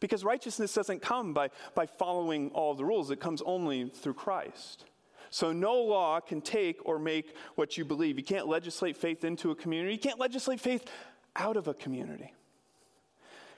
Because 0.00 0.24
righteousness 0.24 0.74
doesn't 0.74 1.02
come 1.02 1.32
by, 1.32 1.50
by 1.74 1.86
following 1.86 2.50
all 2.50 2.74
the 2.74 2.84
rules, 2.84 3.10
it 3.10 3.20
comes 3.20 3.42
only 3.42 3.88
through 3.88 4.14
Christ. 4.14 4.84
So 5.34 5.50
no 5.50 5.74
law 5.74 6.20
can 6.20 6.40
take 6.40 6.78
or 6.86 6.96
make 6.96 7.34
what 7.56 7.76
you 7.76 7.84
believe. 7.84 8.16
You 8.16 8.24
can't 8.24 8.46
legislate 8.46 8.96
faith 8.96 9.24
into 9.24 9.50
a 9.50 9.56
community, 9.56 9.94
you 9.94 9.98
can't 9.98 10.20
legislate 10.20 10.60
faith 10.60 10.88
out 11.34 11.56
of 11.56 11.66
a 11.66 11.74
community. 11.74 12.32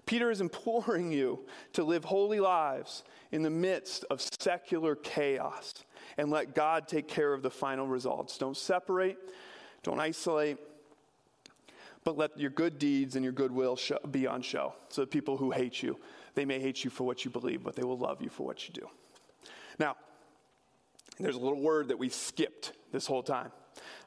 Peter 0.06 0.30
is 0.30 0.40
imploring 0.48 1.12
you 1.12 1.40
to 1.74 1.84
live 1.84 2.02
holy 2.02 2.40
lives 2.40 3.04
in 3.30 3.42
the 3.42 3.50
midst 3.50 4.06
of 4.08 4.22
secular 4.40 4.96
chaos 4.96 5.74
and 6.16 6.30
let 6.30 6.54
God 6.54 6.88
take 6.88 7.08
care 7.08 7.34
of 7.34 7.42
the 7.42 7.50
final 7.50 7.86
results. 7.86 8.38
Don't 8.38 8.56
separate, 8.56 9.18
don't 9.82 10.00
isolate, 10.00 10.56
but 12.04 12.16
let 12.16 12.40
your 12.40 12.48
good 12.48 12.78
deeds 12.78 13.16
and 13.16 13.22
your 13.22 13.34
goodwill 13.34 13.76
show, 13.76 13.98
be 14.10 14.26
on 14.26 14.40
show. 14.40 14.72
So 14.88 15.02
that 15.02 15.10
people 15.10 15.36
who 15.36 15.50
hate 15.50 15.82
you, 15.82 15.98
they 16.36 16.46
may 16.46 16.58
hate 16.58 16.84
you 16.84 16.90
for 16.90 17.04
what 17.04 17.26
you 17.26 17.30
believe, 17.30 17.62
but 17.62 17.76
they 17.76 17.84
will 17.84 17.98
love 17.98 18.22
you 18.22 18.30
for 18.30 18.46
what 18.46 18.66
you 18.66 18.72
do. 18.72 18.88
Now, 19.78 19.96
there's 21.18 21.36
a 21.36 21.40
little 21.40 21.60
word 21.60 21.88
that 21.88 21.98
we 21.98 22.08
skipped 22.08 22.72
this 22.92 23.06
whole 23.06 23.22
time. 23.22 23.50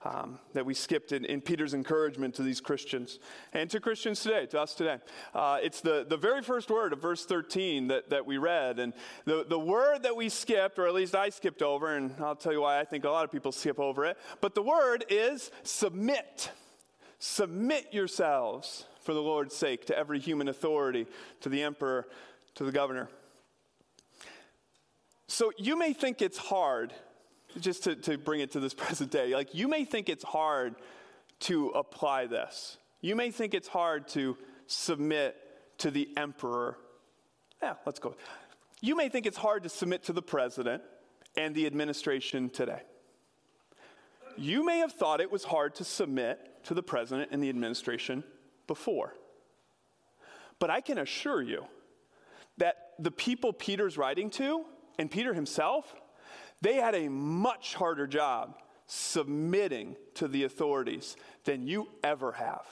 Um, 0.04 0.40
that 0.54 0.66
we 0.66 0.74
skipped 0.74 1.12
in, 1.12 1.26
in, 1.26 1.42
Peter's 1.42 1.74
encouragement 1.74 2.34
to 2.36 2.42
these 2.42 2.60
Christians 2.60 3.20
and 3.54 3.70
to 3.70 3.80
Christians 3.80 4.22
today, 4.22 4.46
to 4.48 4.62
us 4.62 4.74
today. 4.74 4.98
Uh, 5.34 5.60
it's 5.62 5.82
the, 5.82 6.06
the 6.08 6.18
very 6.18 6.42
first 6.42 6.72
word 6.72 6.94
of 6.94 7.02
verse 7.02 7.26
13 7.26 7.88
that, 7.90 8.10
that 8.10 8.26
we 8.26 8.38
read. 8.38 8.80
And 8.80 8.94
the, 9.26 9.46
the 9.48 9.60
word 9.60 10.04
that 10.04 10.16
we 10.16 10.30
skipped, 10.30 10.80
or 10.80 10.88
at 10.88 10.94
least 10.94 11.16
I 11.16 11.30
skipped 11.30 11.62
over, 11.62 11.96
and 11.96 12.14
I'll 12.20 12.36
tell 12.36 12.54
you 12.54 12.62
why 12.62 12.80
I 12.80 12.86
think 12.86 13.04
a 13.04 13.10
lot 13.10 13.26
of 13.26 13.32
people 13.32 13.52
skip 13.52 13.80
over 13.80 14.06
it, 14.06 14.18
but 14.42 14.56
the 14.56 14.64
word 14.64 15.06
is 15.10 15.52
submit. 15.64 16.50
Submit 17.20 17.94
yourselves 17.94 18.86
for 19.02 19.14
the 19.14 19.22
Lord's 19.22 19.56
sake 19.56 19.86
to 19.88 19.98
every 19.98 20.20
human 20.20 20.48
authority, 20.48 21.06
to 21.42 21.50
the 21.50 21.62
emperor, 21.62 22.08
to 22.56 22.64
the 22.64 22.72
governor. 22.72 23.10
So 25.30 25.52
you 25.60 25.78
may 25.78 25.94
think 25.94 26.24
it's 26.24 26.40
hard, 26.40 26.92
just 27.60 27.84
to, 27.84 27.96
to 27.96 28.18
bring 28.18 28.42
it 28.42 28.52
to 28.54 28.60
this 28.60 28.74
present 28.86 29.12
day, 29.12 29.36
like 29.36 29.54
you 29.54 29.68
may 29.68 29.86
think 29.86 30.10
it's 30.10 30.24
hard 30.24 30.76
to 31.42 31.70
apply 31.70 32.26
this. 32.26 32.78
You 33.00 33.16
may 33.16 33.30
think 33.30 33.54
it's 33.54 33.68
hard 33.68 34.08
to 34.10 34.36
submit 34.66 35.38
to 35.78 35.92
the 35.92 36.10
emperor. 36.18 36.78
Yeah, 37.62 37.76
let's 37.86 38.00
go. 38.00 38.16
You 38.82 38.96
may 38.96 39.08
think 39.08 39.28
it's 39.28 39.38
hard 39.38 39.64
to 39.64 39.70
submit 39.70 40.04
to 40.06 40.14
the 40.14 40.22
president 40.22 40.82
and 41.38 41.54
the 41.54 41.68
administration 41.68 42.50
today. 42.50 42.82
You 44.36 44.66
may 44.66 44.80
have 44.80 44.94
thought 44.94 45.22
it 45.22 45.32
was 45.32 45.44
hard 45.44 45.76
to 45.76 45.84
submit 45.84 46.64
to 46.66 46.74
the 46.74 46.84
president 46.84 47.30
and 47.32 47.42
the 47.42 47.50
administration 47.50 48.24
before. 48.66 49.14
But 50.58 50.72
I 50.72 50.82
can 50.82 50.98
assure 50.98 51.42
you 51.42 51.66
that 52.58 52.94
the 52.98 53.12
people 53.12 53.54
Peter's 53.54 53.96
writing 53.96 54.32
to 54.32 54.66
and 55.00 55.10
Peter 55.10 55.34
himself, 55.34 55.96
they 56.62 56.76
had 56.76 56.94
a 56.94 57.08
much 57.10 57.74
harder 57.74 58.06
job 58.06 58.56
submitting 58.86 59.96
to 60.16 60.28
the 60.28 60.44
authorities 60.44 61.16
than 61.46 61.66
you 61.66 61.88
ever 62.04 62.34
have. 62.34 62.66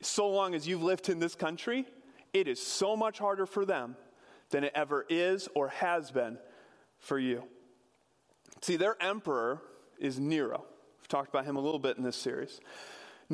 So 0.00 0.28
long 0.28 0.54
as 0.54 0.68
you've 0.68 0.84
lived 0.84 1.08
in 1.08 1.18
this 1.18 1.34
country, 1.34 1.84
it 2.32 2.46
is 2.46 2.64
so 2.64 2.96
much 2.96 3.18
harder 3.18 3.44
for 3.44 3.64
them 3.64 3.96
than 4.50 4.62
it 4.62 4.72
ever 4.74 5.04
is 5.08 5.48
or 5.54 5.68
has 5.68 6.10
been 6.10 6.38
for 6.98 7.18
you. 7.18 7.42
See, 8.62 8.76
their 8.76 8.96
emperor 9.02 9.60
is 9.98 10.20
Nero. 10.20 10.64
We've 11.00 11.08
talked 11.08 11.28
about 11.28 11.44
him 11.44 11.56
a 11.56 11.60
little 11.60 11.80
bit 11.80 11.96
in 11.96 12.04
this 12.04 12.16
series. 12.16 12.60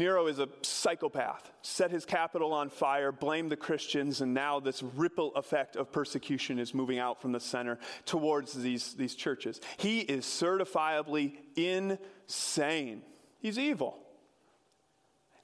Nero 0.01 0.29
is 0.29 0.39
a 0.39 0.49
psychopath, 0.63 1.53
set 1.61 1.91
his 1.91 2.07
capital 2.07 2.55
on 2.55 2.71
fire, 2.71 3.13
blamed 3.13 3.53
the 3.53 3.57
Christians, 3.57 4.23
and 4.23 4.33
now 4.33 4.59
this 4.59 4.83
ripple 4.83 5.31
effect 5.35 5.77
of 5.77 5.93
persecution 5.93 6.59
is 6.59 6.73
moving 6.73 6.99
out 6.99 7.21
from 7.21 7.33
the 7.33 7.39
center 7.39 7.79
towards 8.07 8.55
these, 8.55 8.95
these 8.95 9.15
churches. 9.15 9.61
He 9.77 10.01
is 10.01 10.25
certifiably 10.25 11.37
insane. 11.55 13.03
He's 13.41 13.59
evil. 13.59 13.99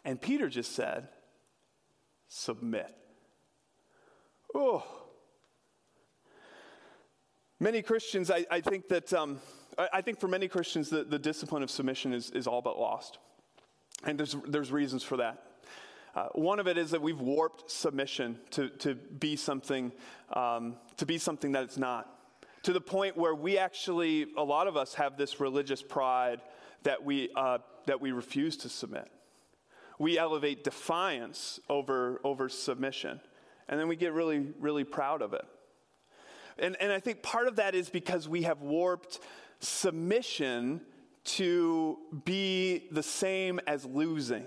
And 0.07 0.19
Peter 0.19 0.49
just 0.49 0.75
said, 0.75 1.09
submit. 2.27 2.97
Oh. 4.55 4.83
Many 7.61 7.83
Christians, 7.83 8.31
I, 8.31 8.47
I 8.51 8.63
think 8.63 8.89
that, 8.89 9.13
um, 9.13 9.39
I, 9.77 10.01
think 10.01 10.19
for 10.19 10.29
many 10.29 10.49
Christians, 10.49 10.89
the, 10.89 11.05
the 11.05 11.19
discipline 11.19 11.63
of 11.63 11.71
submission 11.71 12.15
is, 12.15 12.31
is 12.31 12.47
all 12.47 12.63
but 12.63 12.79
lost. 12.79 13.19
And 14.05 14.19
there's, 14.19 14.37
there's 14.47 14.71
reasons 14.71 15.03
for 15.03 15.17
that. 15.19 15.43
Uh, 16.15 16.29
one 16.33 16.59
of 16.59 16.67
it 16.67 16.79
is 16.79 16.91
that 16.93 17.03
we've 17.03 17.21
warped 17.21 17.71
submission 17.71 18.39
to, 18.51 18.71
to 18.71 18.95
be 18.95 19.37
something 19.37 19.93
um, 20.33 20.77
to 20.97 21.07
be 21.07 21.19
something 21.19 21.53
that 21.53 21.65
it's 21.65 21.77
not. 21.77 22.11
To 22.63 22.73
the 22.73 22.81
point 22.81 23.17
where 23.17 23.35
we 23.35 23.59
actually, 23.59 24.27
a 24.37 24.43
lot 24.43 24.67
of 24.67 24.77
us 24.77 24.95
have 24.95 25.17
this 25.17 25.41
religious 25.41 25.83
pride 25.83 26.41
that 26.83 27.05
we, 27.05 27.31
uh, 27.37 27.59
that 27.87 28.01
we 28.01 28.13
refuse 28.13 28.57
to 28.59 28.69
submit. 28.69 29.09
We 29.99 30.19
elevate 30.19 30.65
defiance 30.65 31.61
over, 31.69 32.21
over 32.25 32.49
submission. 32.49 33.21
And 33.69 33.79
then 33.79 33.89
we 33.89 33.97
get 33.97 34.13
really, 34.13 34.53
really 34.61 34.85
proud 34.85 35.23
of 35.23 35.33
it. 35.33 35.45
And, 36.59 36.77
and 36.81 36.91
I 36.91 37.01
think 37.01 37.23
part 37.23 37.47
of 37.47 37.57
that 37.57 37.75
is 37.75 37.91
because 37.91 38.29
we 38.29 38.43
have 38.43 38.63
warped 38.63 39.21
submission 39.61 40.81
to 41.27 41.99
be 42.25 42.89
the 42.91 43.03
same 43.03 43.61
as 43.67 43.85
losing. 43.85 44.47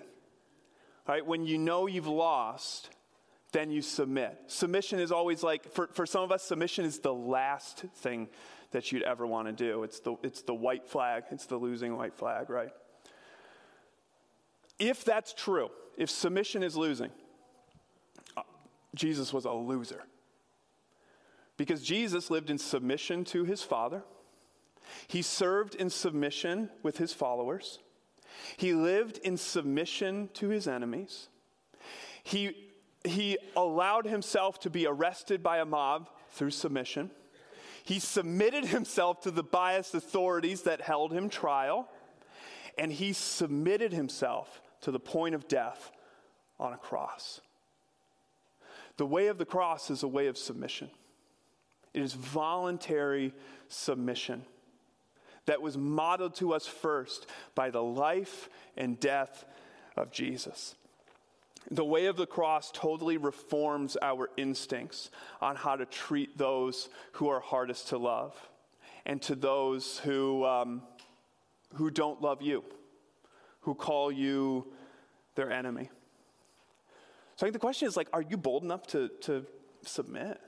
right? 1.07 1.25
When 1.25 1.45
you 1.45 1.57
know 1.57 1.87
you've 1.87 2.07
lost, 2.07 2.89
then 3.51 3.71
you 3.71 3.81
submit. 3.81 4.37
Submission 4.47 4.99
is 4.99 5.11
always 5.11 5.43
like, 5.43 5.71
for, 5.71 5.87
for 5.87 6.05
some 6.05 6.23
of 6.23 6.31
us, 6.31 6.43
submission 6.43 6.85
is 6.85 6.99
the 6.99 7.13
last 7.13 7.79
thing 7.95 8.29
that 8.71 8.91
you'd 8.91 9.03
ever 9.03 9.25
want 9.25 9.47
to 9.47 9.53
do. 9.53 9.83
It's 9.83 9.99
the, 9.99 10.15
it's 10.21 10.43
the 10.43 10.53
white 10.53 10.87
flag, 10.87 11.23
it's 11.31 11.47
the 11.47 11.57
losing 11.57 11.97
white 11.97 12.13
flag, 12.13 12.49
right? 12.49 12.71
If 14.77 15.03
that's 15.03 15.33
true, 15.33 15.69
if 15.97 16.09
submission 16.09 16.63
is 16.63 16.77
losing, 16.77 17.09
uh, 18.37 18.43
Jesus 18.95 19.33
was 19.33 19.45
a 19.45 19.51
loser. 19.51 20.03
Because 21.57 21.83
Jesus 21.83 22.29
lived 22.29 22.49
in 22.49 22.57
submission 22.57 23.25
to 23.25 23.43
his 23.43 23.61
Father, 23.61 24.03
he 25.08 25.21
served 25.21 25.75
in 25.75 25.89
submission 25.89 26.69
with 26.84 26.97
his 26.97 27.13
followers, 27.13 27.80
he 28.58 28.73
lived 28.73 29.17
in 29.19 29.38
submission 29.38 30.30
to 30.36 30.49
his 30.49 30.67
enemies. 30.67 31.30
He, 32.23 32.56
he 33.04 33.38
allowed 33.56 34.06
himself 34.06 34.60
to 34.62 34.69
be 34.69 34.86
arrested 34.88 35.41
by 35.43 35.58
a 35.58 35.65
mob 35.65 36.10
through 36.32 36.52
submission. 36.52 37.12
He 37.84 37.99
submitted 37.99 38.65
himself 38.65 39.21
to 39.21 39.32
the 39.32 39.43
biased 39.43 39.95
authorities 39.95 40.63
that 40.63 40.82
held 40.82 41.12
him 41.12 41.30
trial. 41.30 41.89
And 42.78 42.91
he 42.91 43.13
submitted 43.13 43.91
himself 43.91 44.62
to 44.82 44.91
the 44.91 44.99
point 44.99 45.36
of 45.36 45.47
death 45.47 45.91
on 46.60 46.73
a 46.73 46.78
cross. 46.78 47.41
The 48.97 49.06
way 49.06 49.28
of 49.28 49.38
the 49.38 49.45
cross 49.45 49.89
is 49.89 50.04
a 50.04 50.08
way 50.08 50.28
of 50.28 50.38
submission, 50.38 50.89
it 51.93 52.02
is 52.02 52.13
voluntary 52.13 53.34
submission 53.69 54.45
that 55.45 55.62
was 55.62 55.78
modeled 55.78 56.36
to 56.36 56.54
us 56.54 56.67
first 56.67 57.28
by 57.56 57.69
the 57.69 57.84
life 57.84 58.49
and 58.78 58.99
death 58.99 59.45
of 59.95 60.12
Jesus. 60.12 60.75
The 61.71 61.86
way 61.86 62.06
of 62.06 62.15
the 62.15 62.25
cross 62.25 62.71
totally 62.71 63.17
reforms 63.17 63.97
our 64.02 64.30
instincts 64.38 65.12
on 65.41 65.56
how 65.56 65.75
to 65.75 65.86
treat 65.86 66.38
those 66.38 66.89
who 67.13 67.30
are 67.30 67.39
hardest 67.39 67.89
to 67.89 67.97
love 67.97 68.36
and 69.06 69.21
to 69.23 69.36
those 69.36 69.99
who, 69.99 70.45
um, 70.45 70.82
who 71.75 71.91
don't 71.91 72.21
love 72.21 72.41
you, 72.41 72.63
who 73.62 73.75
call 73.75 74.12
you 74.12 74.67
their 75.36 75.52
enemy. 75.52 75.89
So 77.36 77.45
I 77.45 77.47
think 77.47 77.54
the 77.54 77.60
question 77.60 77.88
is 77.88 77.95
like, 77.95 78.10
are 78.13 78.21
you 78.21 78.36
bold 78.36 78.63
enough 78.63 78.88
to, 78.88 79.10
to 79.21 79.45
submit? 79.84 80.39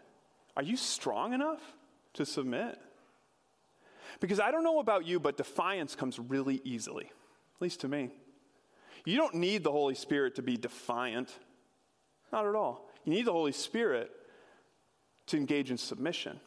Are 0.58 0.64
you 0.64 0.76
strong 0.76 1.34
enough 1.34 1.62
to 2.16 2.26
submit? 2.26 2.78
Because 4.22 4.40
I 4.40 4.52
don't 4.52 4.64
know 4.64 4.80
about 4.80 5.06
you, 5.06 5.20
but 5.20 5.36
defiance 5.36 5.96
comes 5.96 6.18
really 6.18 6.62
easily, 6.64 7.06
at 7.06 7.62
least 7.62 7.82
to 7.82 7.90
me. 7.90 8.12
You 9.04 9.18
don't 9.18 9.36
need 9.36 9.64
the 9.64 9.72
Holy 9.72 9.96
Spirit 9.96 10.36
to 10.36 10.44
be 10.44 10.56
defiant, 10.56 11.36
not 12.32 12.48
at 12.48 12.56
all. 12.56 12.88
You 13.04 13.12
need 13.12 13.26
the 13.26 13.34
Holy 13.34 13.52
Spirit 13.52 14.12
to 15.28 15.38
engage 15.38 15.72
in 15.72 15.78
submission. 15.78 16.40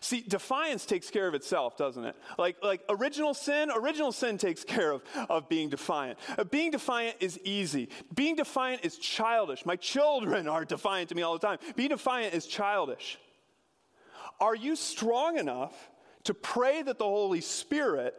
See, 0.00 0.22
defiance 0.22 0.86
takes 0.86 1.10
care 1.10 1.26
of 1.26 1.34
itself, 1.34 1.76
doesn't 1.76 2.04
it? 2.04 2.16
Like, 2.38 2.56
like 2.62 2.82
original 2.88 3.34
sin, 3.34 3.70
original 3.74 4.12
sin 4.12 4.38
takes 4.38 4.64
care 4.64 4.90
of, 4.90 5.02
of 5.28 5.48
being 5.48 5.68
defiant. 5.68 6.18
Uh, 6.38 6.44
being 6.44 6.70
defiant 6.70 7.16
is 7.20 7.38
easy. 7.44 7.88
Being 8.14 8.36
defiant 8.36 8.84
is 8.84 8.96
childish. 8.96 9.64
My 9.66 9.76
children 9.76 10.48
are 10.48 10.64
defiant 10.64 11.10
to 11.10 11.14
me 11.14 11.22
all 11.22 11.32
the 11.34 11.46
time. 11.46 11.58
Being 11.76 11.90
defiant 11.90 12.34
is 12.34 12.46
childish. 12.46 13.18
Are 14.38 14.54
you 14.54 14.76
strong 14.76 15.38
enough 15.38 15.90
to 16.24 16.34
pray 16.34 16.82
that 16.82 16.98
the 16.98 17.04
Holy 17.04 17.40
Spirit 17.40 18.14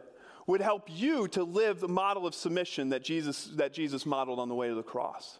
would 0.46 0.60
help 0.60 0.88
you 0.88 1.28
to 1.28 1.44
live 1.44 1.80
the 1.80 1.88
model 1.88 2.26
of 2.26 2.34
submission 2.34 2.88
that 2.90 3.04
Jesus, 3.04 3.46
that 3.56 3.72
Jesus 3.72 4.04
modeled 4.04 4.38
on 4.38 4.48
the 4.48 4.54
way 4.54 4.68
to 4.68 4.74
the 4.74 4.82
cross? 4.82 5.38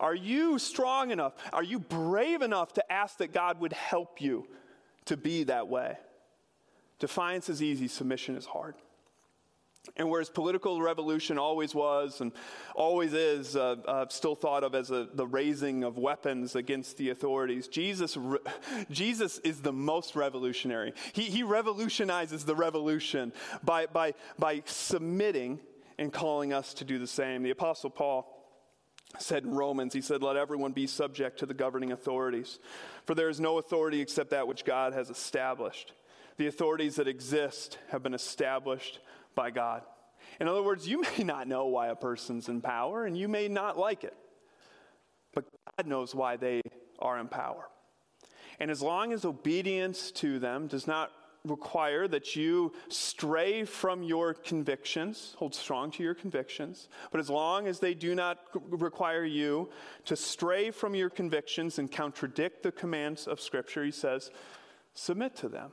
Are 0.00 0.14
you 0.14 0.58
strong 0.58 1.10
enough? 1.10 1.34
Are 1.52 1.62
you 1.62 1.78
brave 1.78 2.42
enough 2.42 2.72
to 2.74 2.92
ask 2.92 3.18
that 3.18 3.32
God 3.32 3.60
would 3.60 3.72
help 3.72 4.20
you 4.20 4.46
to 5.06 5.16
be 5.16 5.44
that 5.44 5.68
way? 5.68 5.98
Defiance 6.98 7.48
is 7.48 7.62
easy, 7.62 7.88
submission 7.88 8.36
is 8.36 8.46
hard. 8.46 8.74
And 9.96 10.08
whereas 10.08 10.30
political 10.30 10.80
revolution 10.80 11.38
always 11.38 11.74
was 11.74 12.20
and 12.20 12.32
always 12.74 13.12
is 13.12 13.56
uh, 13.56 13.76
uh, 13.86 14.06
still 14.08 14.34
thought 14.34 14.64
of 14.64 14.74
as 14.74 14.90
a, 14.90 15.08
the 15.12 15.26
raising 15.26 15.84
of 15.84 15.98
weapons 15.98 16.54
against 16.54 16.96
the 16.96 17.10
authorities, 17.10 17.68
Jesus, 17.68 18.16
re- 18.16 18.38
Jesus 18.90 19.38
is 19.38 19.60
the 19.60 19.72
most 19.72 20.14
revolutionary. 20.14 20.92
He, 21.12 21.24
he 21.24 21.42
revolutionizes 21.42 22.44
the 22.44 22.54
revolution 22.54 23.32
by, 23.64 23.86
by, 23.86 24.14
by 24.38 24.62
submitting 24.66 25.60
and 25.98 26.12
calling 26.12 26.52
us 26.52 26.74
to 26.74 26.84
do 26.84 26.98
the 26.98 27.06
same. 27.06 27.42
The 27.42 27.50
Apostle 27.50 27.90
Paul 27.90 28.34
said 29.18 29.44
in 29.44 29.54
Romans, 29.54 29.92
he 29.92 30.00
said, 30.00 30.22
Let 30.22 30.36
everyone 30.36 30.72
be 30.72 30.86
subject 30.86 31.38
to 31.40 31.46
the 31.46 31.54
governing 31.54 31.92
authorities, 31.92 32.58
for 33.04 33.14
there 33.14 33.28
is 33.28 33.40
no 33.40 33.58
authority 33.58 34.00
except 34.00 34.30
that 34.30 34.46
which 34.46 34.64
God 34.64 34.92
has 34.92 35.10
established. 35.10 35.92
The 36.36 36.46
authorities 36.46 36.96
that 36.96 37.08
exist 37.08 37.78
have 37.88 38.02
been 38.02 38.14
established 38.14 39.00
by 39.38 39.52
God. 39.52 39.82
In 40.40 40.48
other 40.48 40.64
words, 40.64 40.88
you 40.88 41.02
may 41.16 41.22
not 41.22 41.46
know 41.46 41.66
why 41.66 41.86
a 41.88 41.94
person's 41.94 42.48
in 42.48 42.60
power 42.60 43.06
and 43.06 43.16
you 43.16 43.28
may 43.28 43.46
not 43.46 43.78
like 43.78 44.02
it, 44.02 44.16
but 45.32 45.44
God 45.76 45.86
knows 45.86 46.12
why 46.12 46.36
they 46.36 46.60
are 46.98 47.20
in 47.20 47.28
power. 47.28 47.68
And 48.58 48.68
as 48.68 48.82
long 48.82 49.12
as 49.12 49.24
obedience 49.24 50.10
to 50.22 50.40
them 50.40 50.66
does 50.66 50.88
not 50.88 51.12
require 51.44 52.08
that 52.08 52.34
you 52.34 52.72
stray 52.88 53.62
from 53.62 54.02
your 54.02 54.34
convictions, 54.34 55.36
hold 55.38 55.54
strong 55.54 55.92
to 55.92 56.02
your 56.02 56.14
convictions, 56.14 56.88
but 57.12 57.20
as 57.20 57.30
long 57.30 57.68
as 57.68 57.78
they 57.78 57.94
do 57.94 58.16
not 58.16 58.40
require 58.70 59.24
you 59.24 59.70
to 60.06 60.16
stray 60.16 60.72
from 60.72 60.96
your 60.96 61.10
convictions 61.10 61.78
and 61.78 61.92
contradict 61.92 62.64
the 62.64 62.72
commands 62.72 63.28
of 63.28 63.40
Scripture, 63.40 63.84
he 63.84 63.92
says, 63.92 64.32
submit 64.94 65.36
to 65.36 65.48
them. 65.48 65.70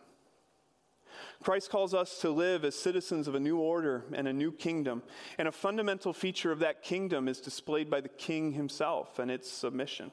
Christ 1.46 1.70
calls 1.70 1.94
us 1.94 2.18
to 2.22 2.32
live 2.32 2.66
as 2.66 2.74
citizens 2.74 3.28
of 3.28 3.36
a 3.36 3.40
new 3.40 3.60
order 3.60 4.04
and 4.14 4.28
a 4.28 4.34
new 4.34 4.52
kingdom. 4.52 5.04
And 5.38 5.48
a 5.48 5.52
fundamental 5.52 6.12
feature 6.12 6.52
of 6.52 6.58
that 6.62 6.82
kingdom 6.82 7.28
is 7.28 7.40
displayed 7.40 7.88
by 7.88 8.02
the 8.02 8.10
king 8.10 8.54
himself 8.54 9.20
and 9.20 9.30
its 9.30 9.48
submission. 9.48 10.12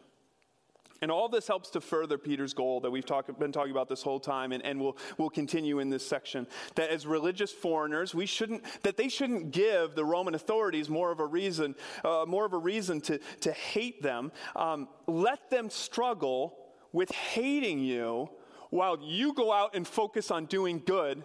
And 1.00 1.10
all 1.10 1.30
this 1.30 1.48
helps 1.48 1.70
to 1.70 1.80
further 1.80 2.18
Peter's 2.18 2.52
goal 2.52 2.80
that 2.82 2.90
we've 2.90 3.06
talk, 3.06 3.38
been 3.38 3.50
talking 3.50 3.70
about 3.70 3.88
this 3.88 4.02
whole 4.02 4.20
time 4.20 4.52
and, 4.52 4.62
and 4.62 4.78
we'll, 4.78 4.98
we'll 5.16 5.30
continue 5.30 5.78
in 5.78 5.88
this 5.88 6.06
section. 6.06 6.46
That 6.74 6.90
as 6.90 7.06
religious 7.06 7.50
foreigners, 7.50 8.14
we 8.14 8.26
shouldn't, 8.26 8.62
that 8.82 8.98
they 8.98 9.08
shouldn't 9.08 9.52
give 9.52 9.94
the 9.94 10.04
Roman 10.04 10.34
authorities 10.34 10.90
more 10.90 11.10
of 11.10 11.18
a 11.18 11.26
reason, 11.26 11.76
uh, 12.04 12.26
more 12.28 12.44
of 12.44 12.52
a 12.52 12.58
reason 12.58 13.00
to, 13.00 13.18
to 13.40 13.52
hate 13.52 14.02
them. 14.02 14.32
Um, 14.54 14.86
let 15.06 15.48
them 15.48 15.70
struggle 15.70 16.58
with 16.92 17.10
hating 17.10 17.78
you 17.78 18.28
while 18.72 18.98
you 19.02 19.34
go 19.34 19.52
out 19.52 19.76
and 19.76 19.86
focus 19.86 20.30
on 20.30 20.46
doing 20.46 20.82
good 20.86 21.22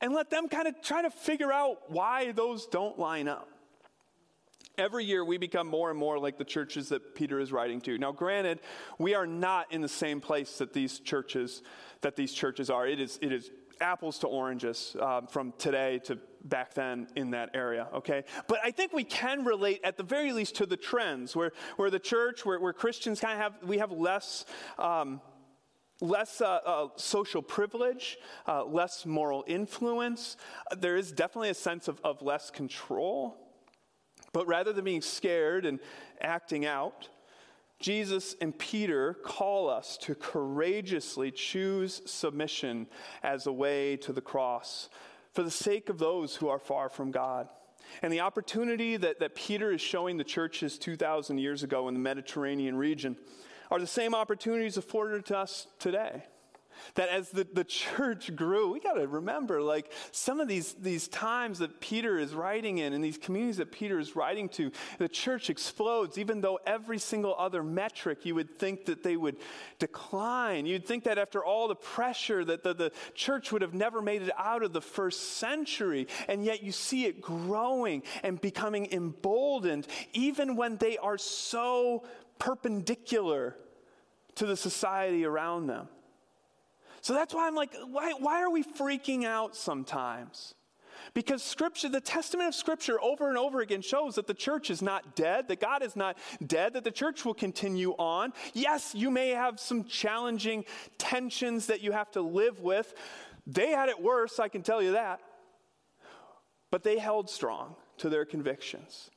and 0.00 0.14
let 0.14 0.30
them 0.30 0.48
kind 0.48 0.66
of 0.66 0.80
try 0.80 1.02
to 1.02 1.10
figure 1.10 1.52
out 1.52 1.90
why 1.90 2.32
those 2.32 2.66
don't 2.66 2.98
line 2.98 3.28
up. 3.28 3.46
Every 4.78 5.04
year 5.04 5.22
we 5.22 5.36
become 5.36 5.66
more 5.66 5.90
and 5.90 5.98
more 5.98 6.18
like 6.18 6.38
the 6.38 6.46
churches 6.46 6.88
that 6.88 7.14
Peter 7.14 7.38
is 7.40 7.52
writing 7.52 7.82
to. 7.82 7.98
Now 7.98 8.10
granted, 8.10 8.60
we 8.98 9.14
are 9.14 9.26
not 9.26 9.70
in 9.70 9.82
the 9.82 9.88
same 9.88 10.18
place 10.18 10.56
that 10.58 10.72
these 10.72 10.98
churches 10.98 11.62
that 12.00 12.16
these 12.16 12.32
churches 12.32 12.70
are. 12.70 12.86
It 12.86 13.00
is 13.00 13.18
it 13.20 13.32
is 13.32 13.50
apples 13.82 14.18
to 14.20 14.26
oranges 14.26 14.96
um, 14.98 15.26
from 15.26 15.52
today 15.58 15.98
to 16.04 16.18
back 16.44 16.72
then 16.72 17.06
in 17.16 17.32
that 17.32 17.50
area, 17.52 17.88
okay? 17.92 18.24
But 18.46 18.60
I 18.64 18.70
think 18.70 18.94
we 18.94 19.04
can 19.04 19.44
relate 19.44 19.80
at 19.84 19.98
the 19.98 20.02
very 20.02 20.32
least 20.32 20.54
to 20.56 20.66
the 20.66 20.76
trends 20.76 21.36
where, 21.36 21.52
where 21.76 21.90
the 21.90 21.98
church, 21.98 22.46
where, 22.46 22.58
where 22.58 22.72
Christians 22.72 23.20
kind 23.20 23.34
of 23.34 23.38
have, 23.40 23.68
we 23.68 23.78
have 23.78 23.92
less, 23.92 24.44
um, 24.78 25.20
less 26.02 26.40
uh, 26.40 26.58
uh, 26.66 26.88
social 26.96 27.40
privilege, 27.40 28.18
uh, 28.46 28.64
less 28.64 29.06
moral 29.06 29.44
influence. 29.46 30.36
there 30.76 30.96
is 30.96 31.12
definitely 31.12 31.50
a 31.50 31.54
sense 31.54 31.88
of, 31.88 32.00
of 32.04 32.20
less 32.20 32.50
control. 32.50 33.36
But 34.32 34.46
rather 34.46 34.72
than 34.72 34.84
being 34.84 35.02
scared 35.02 35.64
and 35.64 35.78
acting 36.20 36.66
out, 36.66 37.08
Jesus 37.78 38.34
and 38.40 38.56
Peter 38.56 39.14
call 39.24 39.68
us 39.68 39.96
to 40.02 40.14
courageously 40.14 41.30
choose 41.30 42.02
submission 42.06 42.86
as 43.22 43.46
a 43.46 43.52
way 43.52 43.96
to 43.98 44.12
the 44.12 44.20
cross 44.20 44.88
for 45.32 45.42
the 45.42 45.50
sake 45.50 45.88
of 45.88 45.98
those 45.98 46.36
who 46.36 46.48
are 46.48 46.58
far 46.58 46.88
from 46.88 47.10
God. 47.10 47.48
And 48.02 48.12
the 48.12 48.20
opportunity 48.20 48.96
that, 48.96 49.20
that 49.20 49.34
Peter 49.34 49.72
is 49.72 49.80
showing 49.80 50.16
the 50.16 50.24
churches 50.24 50.78
2,000 50.78 51.38
years 51.38 51.62
ago 51.62 51.88
in 51.88 51.94
the 51.94 52.00
Mediterranean 52.00 52.76
region 52.76 53.16
are 53.72 53.80
the 53.80 53.86
same 53.86 54.14
opportunities 54.14 54.76
afforded 54.76 55.24
to 55.24 55.38
us 55.38 55.66
today. 55.78 56.22
that 56.94 57.08
as 57.08 57.30
the, 57.30 57.46
the 57.52 57.64
church 57.64 58.34
grew, 58.36 58.70
we 58.70 58.80
got 58.80 58.94
to 58.94 59.06
remember 59.06 59.62
like 59.62 59.90
some 60.10 60.40
of 60.40 60.48
these, 60.48 60.74
these 60.74 61.08
times 61.08 61.58
that 61.60 61.80
Peter 61.80 62.18
is 62.18 62.34
writing 62.34 62.78
in 62.78 62.92
and 62.92 63.02
these 63.02 63.16
communities 63.16 63.56
that 63.56 63.72
Peter 63.72 63.98
is 63.98 64.14
writing 64.14 64.48
to, 64.50 64.70
the 64.98 65.08
church 65.08 65.48
explodes, 65.48 66.18
even 66.18 66.42
though 66.42 66.58
every 66.66 66.98
single 66.98 67.34
other 67.38 67.62
metric 67.62 68.26
you 68.26 68.34
would 68.34 68.58
think 68.58 68.84
that 68.84 69.02
they 69.02 69.16
would 69.16 69.36
decline. 69.78 70.66
You'd 70.66 70.86
think 70.86 71.04
that 71.04 71.16
after 71.16 71.42
all 71.42 71.68
the 71.68 71.74
pressure 71.74 72.44
that 72.44 72.62
the, 72.62 72.74
the 72.74 72.92
church 73.14 73.52
would 73.52 73.62
have 73.62 73.74
never 73.74 74.02
made 74.02 74.20
it 74.20 74.30
out 74.36 74.62
of 74.62 74.74
the 74.74 74.82
first 74.82 75.38
century, 75.38 76.08
and 76.28 76.44
yet 76.44 76.62
you 76.62 76.72
see 76.72 77.06
it 77.06 77.22
growing 77.22 78.02
and 78.22 78.38
becoming 78.38 78.92
emboldened, 78.92 79.86
even 80.12 80.56
when 80.56 80.76
they 80.76 80.98
are 80.98 81.16
so 81.16 82.04
perpendicular 82.38 83.56
to 84.36 84.46
the 84.46 84.56
society 84.56 85.24
around 85.24 85.66
them. 85.66 85.88
So 87.00 87.14
that's 87.14 87.34
why 87.34 87.46
I'm 87.46 87.54
like, 87.54 87.74
why, 87.90 88.12
why 88.18 88.42
are 88.42 88.50
we 88.50 88.62
freaking 88.62 89.24
out 89.24 89.56
sometimes? 89.56 90.54
Because 91.14 91.42
scripture, 91.42 91.88
the 91.88 92.00
testament 92.00 92.48
of 92.48 92.54
scripture 92.54 93.00
over 93.02 93.28
and 93.28 93.36
over 93.36 93.60
again 93.60 93.82
shows 93.82 94.14
that 94.14 94.26
the 94.26 94.34
church 94.34 94.70
is 94.70 94.80
not 94.80 95.16
dead, 95.16 95.48
that 95.48 95.60
God 95.60 95.82
is 95.82 95.96
not 95.96 96.16
dead, 96.46 96.74
that 96.74 96.84
the 96.84 96.90
church 96.90 97.24
will 97.24 97.34
continue 97.34 97.92
on. 97.98 98.32
Yes, 98.54 98.94
you 98.94 99.10
may 99.10 99.30
have 99.30 99.58
some 99.58 99.84
challenging 99.84 100.64
tensions 100.98 101.66
that 101.66 101.80
you 101.80 101.92
have 101.92 102.10
to 102.12 102.22
live 102.22 102.60
with. 102.60 102.94
They 103.46 103.70
had 103.70 103.88
it 103.88 104.00
worse, 104.00 104.38
I 104.38 104.48
can 104.48 104.62
tell 104.62 104.80
you 104.80 104.92
that. 104.92 105.20
But 106.70 106.84
they 106.84 106.98
held 106.98 107.28
strong 107.28 107.74
to 107.98 108.08
their 108.08 108.24
convictions. 108.24 109.10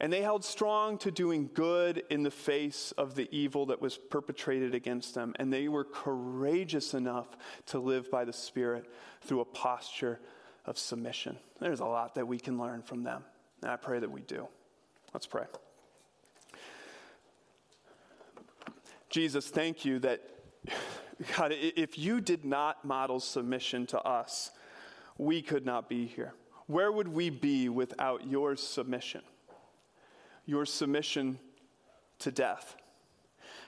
And 0.00 0.10
they 0.10 0.22
held 0.22 0.44
strong 0.44 0.96
to 0.98 1.10
doing 1.10 1.50
good 1.52 2.02
in 2.08 2.22
the 2.22 2.30
face 2.30 2.92
of 2.96 3.14
the 3.14 3.28
evil 3.30 3.66
that 3.66 3.82
was 3.82 3.98
perpetrated 3.98 4.74
against 4.74 5.14
them. 5.14 5.34
And 5.38 5.52
they 5.52 5.68
were 5.68 5.84
courageous 5.84 6.94
enough 6.94 7.28
to 7.66 7.78
live 7.78 8.10
by 8.10 8.24
the 8.24 8.32
Spirit 8.32 8.90
through 9.20 9.40
a 9.40 9.44
posture 9.44 10.18
of 10.64 10.78
submission. 10.78 11.38
There's 11.60 11.80
a 11.80 11.84
lot 11.84 12.14
that 12.14 12.26
we 12.26 12.38
can 12.38 12.58
learn 12.58 12.80
from 12.80 13.02
them. 13.02 13.24
And 13.60 13.70
I 13.70 13.76
pray 13.76 13.98
that 13.98 14.10
we 14.10 14.22
do. 14.22 14.48
Let's 15.12 15.26
pray. 15.26 15.44
Jesus, 19.10 19.48
thank 19.48 19.84
you 19.84 19.98
that, 19.98 20.22
God, 21.36 21.52
if 21.52 21.98
you 21.98 22.22
did 22.22 22.46
not 22.46 22.86
model 22.86 23.20
submission 23.20 23.86
to 23.88 24.00
us, 24.00 24.50
we 25.18 25.42
could 25.42 25.66
not 25.66 25.90
be 25.90 26.06
here. 26.06 26.32
Where 26.68 26.90
would 26.90 27.08
we 27.08 27.28
be 27.28 27.68
without 27.68 28.26
your 28.26 28.56
submission? 28.56 29.20
Your 30.50 30.66
submission 30.66 31.38
to 32.18 32.32
death. 32.32 32.76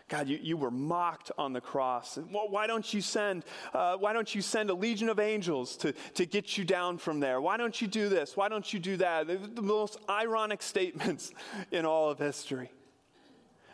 God, 0.08 0.28
you, 0.28 0.38
you 0.42 0.56
were 0.56 0.70
mocked 0.70 1.30
on 1.38 1.52
the 1.52 1.60
cross. 1.60 2.18
Well, 2.30 2.50
why 2.50 2.66
don't 2.66 2.92
you 2.92 3.00
send, 3.00 3.44
uh, 3.72 3.96
why 3.96 4.12
don't 4.12 4.34
you 4.34 4.42
send 4.42 4.68
a 4.68 4.74
legion 4.74 5.08
of 5.08 5.20
angels 5.20 5.76
to, 5.78 5.92
to 6.14 6.26
get 6.26 6.58
you 6.58 6.64
down 6.64 6.98
from 6.98 7.20
there? 7.20 7.40
Why 7.40 7.56
don't 7.56 7.80
you 7.80 7.86
do 7.86 8.08
this? 8.08 8.36
Why 8.36 8.48
don't 8.48 8.70
you 8.72 8.80
do 8.80 8.96
that? 8.96 9.28
The 9.28 9.62
most 9.62 9.98
ironic 10.10 10.60
statements 10.60 11.32
in 11.70 11.86
all 11.86 12.10
of 12.10 12.18
history. 12.18 12.72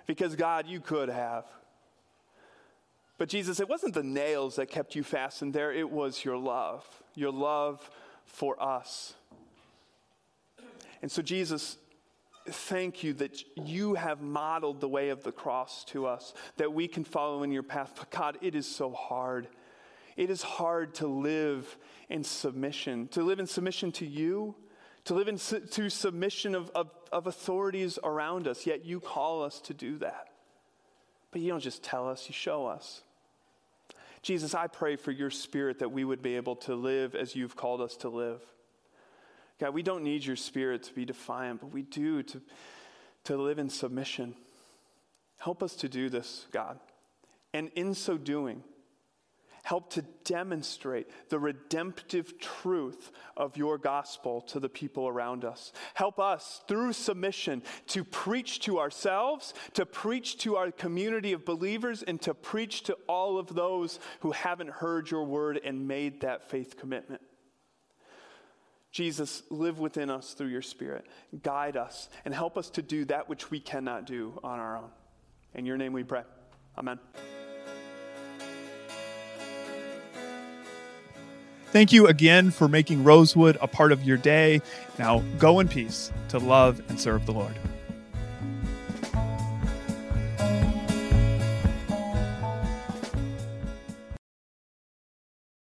Because 0.06 0.36
God, 0.36 0.66
you 0.66 0.80
could 0.80 1.08
have. 1.08 1.46
But 3.16 3.30
Jesus, 3.30 3.58
it 3.58 3.68
wasn't 3.68 3.94
the 3.94 4.04
nails 4.04 4.56
that 4.56 4.66
kept 4.66 4.94
you 4.94 5.02
fastened 5.02 5.54
there, 5.54 5.72
it 5.72 5.90
was 5.90 6.24
your 6.24 6.36
love, 6.36 6.86
your 7.14 7.32
love 7.32 7.90
for 8.26 8.62
us. 8.62 9.14
And 11.02 11.10
so, 11.10 11.22
Jesus, 11.22 11.78
thank 12.52 13.02
you 13.02 13.14
that 13.14 13.42
you 13.56 13.94
have 13.94 14.20
modeled 14.20 14.80
the 14.80 14.88
way 14.88 15.10
of 15.10 15.22
the 15.22 15.32
cross 15.32 15.84
to 15.86 16.06
us, 16.06 16.34
that 16.56 16.72
we 16.72 16.88
can 16.88 17.04
follow 17.04 17.42
in 17.42 17.52
your 17.52 17.62
path. 17.62 17.92
But 17.96 18.10
God, 18.10 18.38
it 18.40 18.54
is 18.54 18.66
so 18.66 18.92
hard. 18.92 19.48
It 20.16 20.30
is 20.30 20.42
hard 20.42 20.94
to 20.96 21.06
live 21.06 21.76
in 22.08 22.24
submission, 22.24 23.08
to 23.08 23.22
live 23.22 23.38
in 23.38 23.46
submission 23.46 23.92
to 23.92 24.06
you, 24.06 24.54
to 25.04 25.14
live 25.14 25.28
in 25.28 25.38
su- 25.38 25.60
to 25.60 25.88
submission 25.88 26.54
of, 26.54 26.70
of, 26.74 26.90
of 27.12 27.26
authorities 27.26 27.98
around 28.02 28.48
us, 28.48 28.66
yet 28.66 28.84
you 28.84 29.00
call 29.00 29.42
us 29.42 29.60
to 29.62 29.74
do 29.74 29.98
that. 29.98 30.28
But 31.30 31.40
you 31.40 31.50
don't 31.50 31.60
just 31.60 31.82
tell 31.82 32.08
us, 32.08 32.28
you 32.28 32.34
show 32.34 32.66
us. 32.66 33.02
Jesus, 34.22 34.54
I 34.54 34.66
pray 34.66 34.96
for 34.96 35.12
your 35.12 35.30
spirit 35.30 35.78
that 35.78 35.92
we 35.92 36.04
would 36.04 36.22
be 36.22 36.36
able 36.36 36.56
to 36.56 36.74
live 36.74 37.14
as 37.14 37.36
you've 37.36 37.56
called 37.56 37.80
us 37.80 37.96
to 37.98 38.08
live. 38.08 38.42
God, 39.60 39.74
we 39.74 39.82
don't 39.82 40.04
need 40.04 40.24
your 40.24 40.36
spirit 40.36 40.84
to 40.84 40.94
be 40.94 41.04
defiant, 41.04 41.60
but 41.60 41.72
we 41.72 41.82
do 41.82 42.22
to, 42.22 42.40
to 43.24 43.36
live 43.36 43.58
in 43.58 43.68
submission. 43.68 44.34
Help 45.38 45.62
us 45.62 45.74
to 45.76 45.88
do 45.88 46.08
this, 46.08 46.46
God. 46.52 46.78
And 47.52 47.70
in 47.74 47.94
so 47.94 48.16
doing, 48.16 48.62
help 49.64 49.90
to 49.90 50.02
demonstrate 50.24 51.08
the 51.28 51.38
redemptive 51.38 52.38
truth 52.38 53.10
of 53.36 53.56
your 53.56 53.78
gospel 53.78 54.40
to 54.42 54.60
the 54.60 54.68
people 54.68 55.08
around 55.08 55.44
us. 55.44 55.72
Help 55.94 56.20
us, 56.20 56.62
through 56.68 56.92
submission, 56.92 57.62
to 57.88 58.04
preach 58.04 58.60
to 58.60 58.78
ourselves, 58.78 59.54
to 59.74 59.84
preach 59.84 60.38
to 60.38 60.56
our 60.56 60.70
community 60.70 61.32
of 61.32 61.44
believers, 61.44 62.02
and 62.02 62.20
to 62.22 62.32
preach 62.32 62.82
to 62.84 62.96
all 63.08 63.38
of 63.38 63.54
those 63.54 63.98
who 64.20 64.30
haven't 64.30 64.70
heard 64.70 65.10
your 65.10 65.24
word 65.24 65.60
and 65.64 65.88
made 65.88 66.20
that 66.20 66.48
faith 66.48 66.76
commitment. 66.76 67.20
Jesus, 68.98 69.44
live 69.48 69.78
within 69.78 70.10
us 70.10 70.34
through 70.34 70.48
your 70.48 70.60
Spirit. 70.60 71.06
Guide 71.44 71.76
us 71.76 72.08
and 72.24 72.34
help 72.34 72.58
us 72.58 72.68
to 72.70 72.82
do 72.82 73.04
that 73.04 73.28
which 73.28 73.48
we 73.48 73.60
cannot 73.60 74.06
do 74.06 74.36
on 74.42 74.58
our 74.58 74.76
own. 74.76 74.90
In 75.54 75.66
your 75.66 75.76
name 75.76 75.92
we 75.92 76.02
pray. 76.02 76.24
Amen. 76.76 76.98
Thank 81.66 81.92
you 81.92 82.08
again 82.08 82.50
for 82.50 82.66
making 82.66 83.04
Rosewood 83.04 83.56
a 83.60 83.68
part 83.68 83.92
of 83.92 84.02
your 84.02 84.16
day. 84.16 84.62
Now 84.98 85.22
go 85.38 85.60
in 85.60 85.68
peace 85.68 86.10
to 86.30 86.40
love 86.40 86.82
and 86.88 86.98
serve 86.98 87.24
the 87.24 87.32
Lord. 87.32 87.54